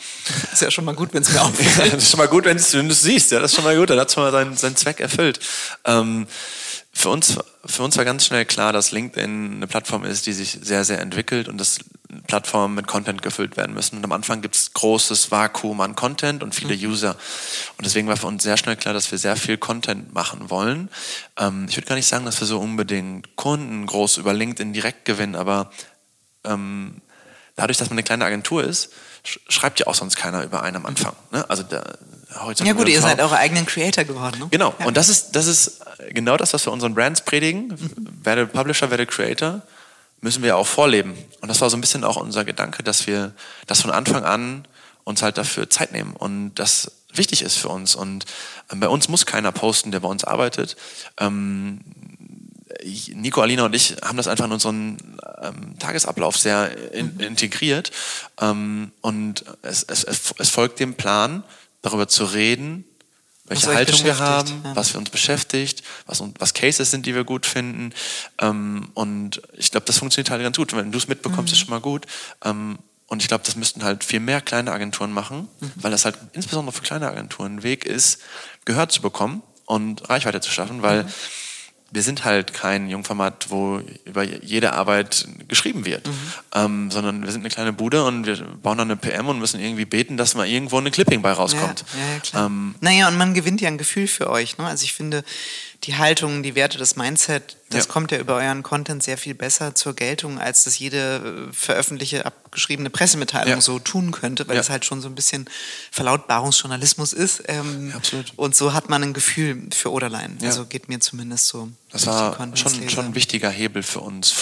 [0.51, 1.93] ist ja schon mal gut, wenn es mir auffällt.
[1.93, 3.31] das ist schon mal gut, wenn du es siehst.
[3.31, 3.89] Ja, das ist schon mal gut.
[3.89, 5.39] Dann hat es schon mal seinen, seinen Zweck erfüllt.
[5.85, 6.27] Ähm,
[6.95, 10.59] für uns, für uns war ganz schnell klar, dass LinkedIn eine Plattform ist, die sich
[10.61, 11.79] sehr, sehr entwickelt und dass
[12.27, 13.97] Plattformen mit Content gefüllt werden müssen.
[13.97, 16.91] Und am Anfang gibt es großes Vakuum an Content und viele mhm.
[16.91, 17.17] User.
[17.77, 20.89] Und deswegen war für uns sehr schnell klar, dass wir sehr viel Content machen wollen.
[21.37, 25.05] Ähm, ich würde gar nicht sagen, dass wir so unbedingt Kunden groß über LinkedIn direkt
[25.05, 25.71] gewinnen, aber
[26.43, 27.01] ähm,
[27.55, 28.91] dadurch, dass man eine kleine Agentur ist,
[29.23, 31.15] schreibt ja auch sonst keiner über einen am Anfang.
[31.31, 31.49] Ne?
[31.49, 31.83] Also da,
[32.41, 34.39] heute ja gut, ihr seid eure eigenen Creator geworden.
[34.39, 34.47] Ne?
[34.51, 34.73] Genau.
[34.79, 34.85] Ja.
[34.85, 37.67] Und das ist, das ist genau das, was wir unseren Brands predigen.
[37.67, 38.19] Mhm.
[38.23, 39.61] Werde Publisher, werde Creator.
[40.21, 41.17] Müssen wir auch vorleben.
[41.41, 43.33] Und das war so ein bisschen auch unser Gedanke, dass wir
[43.67, 44.65] das von Anfang an
[45.03, 47.95] uns halt dafür Zeit nehmen und das wichtig ist für uns.
[47.95, 48.25] Und
[48.71, 50.75] ähm, bei uns muss keiner posten, der bei uns arbeitet.
[51.19, 51.81] Ähm,
[53.13, 54.97] Nico, Alina und ich haben das einfach in unseren
[55.41, 57.19] ähm, Tagesablauf sehr in, mhm.
[57.19, 57.91] integriert.
[58.41, 60.03] Ähm, und es, es,
[60.37, 61.43] es folgt dem Plan,
[61.83, 62.85] darüber zu reden,
[63.45, 64.75] welche Haltung wir haben, ja.
[64.75, 67.93] was für uns beschäftigt, was, was Cases sind, die wir gut finden.
[68.39, 70.73] Ähm, und ich glaube, das funktioniert halt ganz gut.
[70.73, 71.53] Wenn du es mitbekommst, mhm.
[71.53, 72.05] ist schon mal gut.
[72.43, 75.71] Ähm, und ich glaube, das müssten halt viel mehr kleine Agenturen machen, mhm.
[75.75, 78.19] weil das halt insbesondere für kleine Agenturen ein Weg ist,
[78.65, 81.09] Gehör zu bekommen und Reichweite zu schaffen, weil mhm
[81.93, 86.33] wir sind halt kein Jungformat, wo über jede Arbeit geschrieben wird, mhm.
[86.55, 89.59] ähm, sondern wir sind eine kleine Bude und wir bauen dann eine PM und müssen
[89.59, 91.85] irgendwie beten, dass mal irgendwo eine Clipping bei rauskommt.
[91.93, 92.45] Ja, ja, klar.
[92.47, 94.57] Ähm, naja, und man gewinnt ja ein Gefühl für euch.
[94.57, 94.65] Ne?
[94.65, 95.23] Also ich finde,
[95.83, 97.91] die Haltung, die Werte, das Mindset, das ja.
[97.91, 102.25] kommt ja über euren Content sehr viel besser zur Geltung, als das jede äh, veröffentlichte,
[102.25, 103.61] abgeschriebene Pressemitteilung ja.
[103.61, 104.61] so tun könnte, weil ja.
[104.61, 105.49] es halt schon so ein bisschen
[105.91, 107.43] Verlautbarungsjournalismus ist.
[107.47, 108.31] Ähm, absolut.
[108.37, 110.37] Und so hat man ein Gefühl für Oderlein.
[110.41, 111.69] Also geht mir zumindest so.
[111.91, 114.33] Das war schon, schon ein wichtiger Hebel für uns,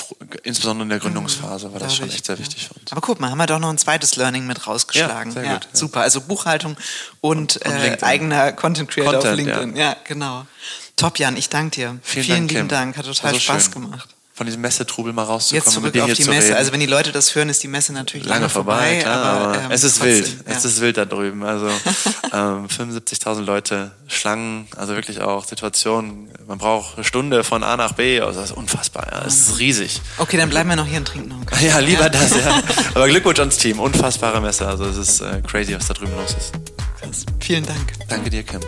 [0.44, 2.92] insbesondere in der Gründungsphase war das schon echt sehr wichtig für uns.
[2.92, 5.34] Aber guck mal, haben wir doch noch ein zweites Learning mit rausgeschlagen.
[5.36, 6.02] Ja, gut, super.
[6.02, 6.78] Also Buchhaltung
[7.20, 9.76] und, und äh, eigener Content Creator Content, auf LinkedIn.
[9.76, 10.46] Ja, genau.
[10.96, 12.00] Top, Jan, ich danke dir.
[12.04, 13.74] Vielen, Vielen Dank, lieben Dank, hat total Spaß schön.
[13.74, 14.10] gemacht.
[14.34, 15.64] Von diesem Messetrubel mal rauszukommen.
[15.64, 16.48] Jetzt zurück auf die Messe.
[16.48, 16.58] Reden.
[16.58, 18.74] Also wenn die Leute das hören, ist die Messe natürlich lange, lange vorbei.
[18.78, 20.36] vorbei klar, aber, ähm, es ist trotzdem, wild.
[20.48, 20.56] Ja.
[20.56, 21.44] Es ist wild da drüben.
[21.44, 21.68] Also
[22.34, 26.30] ähm, 75.000 Leute, Schlangen, also wirklich auch Situationen.
[26.48, 28.20] Man braucht eine Stunde von A nach B.
[28.22, 29.08] Also das ist unfassbar.
[29.12, 29.26] Ja.
[29.28, 30.02] Es ist riesig.
[30.18, 31.62] Okay, dann bleiben wir noch hier und trinken noch.
[31.62, 32.10] Ja, lieber ja.
[32.10, 32.32] das.
[32.32, 32.64] Ja.
[32.96, 33.80] Aber Glückwunsch ans Team.
[33.80, 34.66] Unfassbare Messe.
[34.66, 36.54] Also es ist äh, crazy, was da drüben los ist.
[37.00, 37.26] Krass.
[37.40, 37.94] Vielen Dank.
[38.08, 38.62] Danke dir, Kim.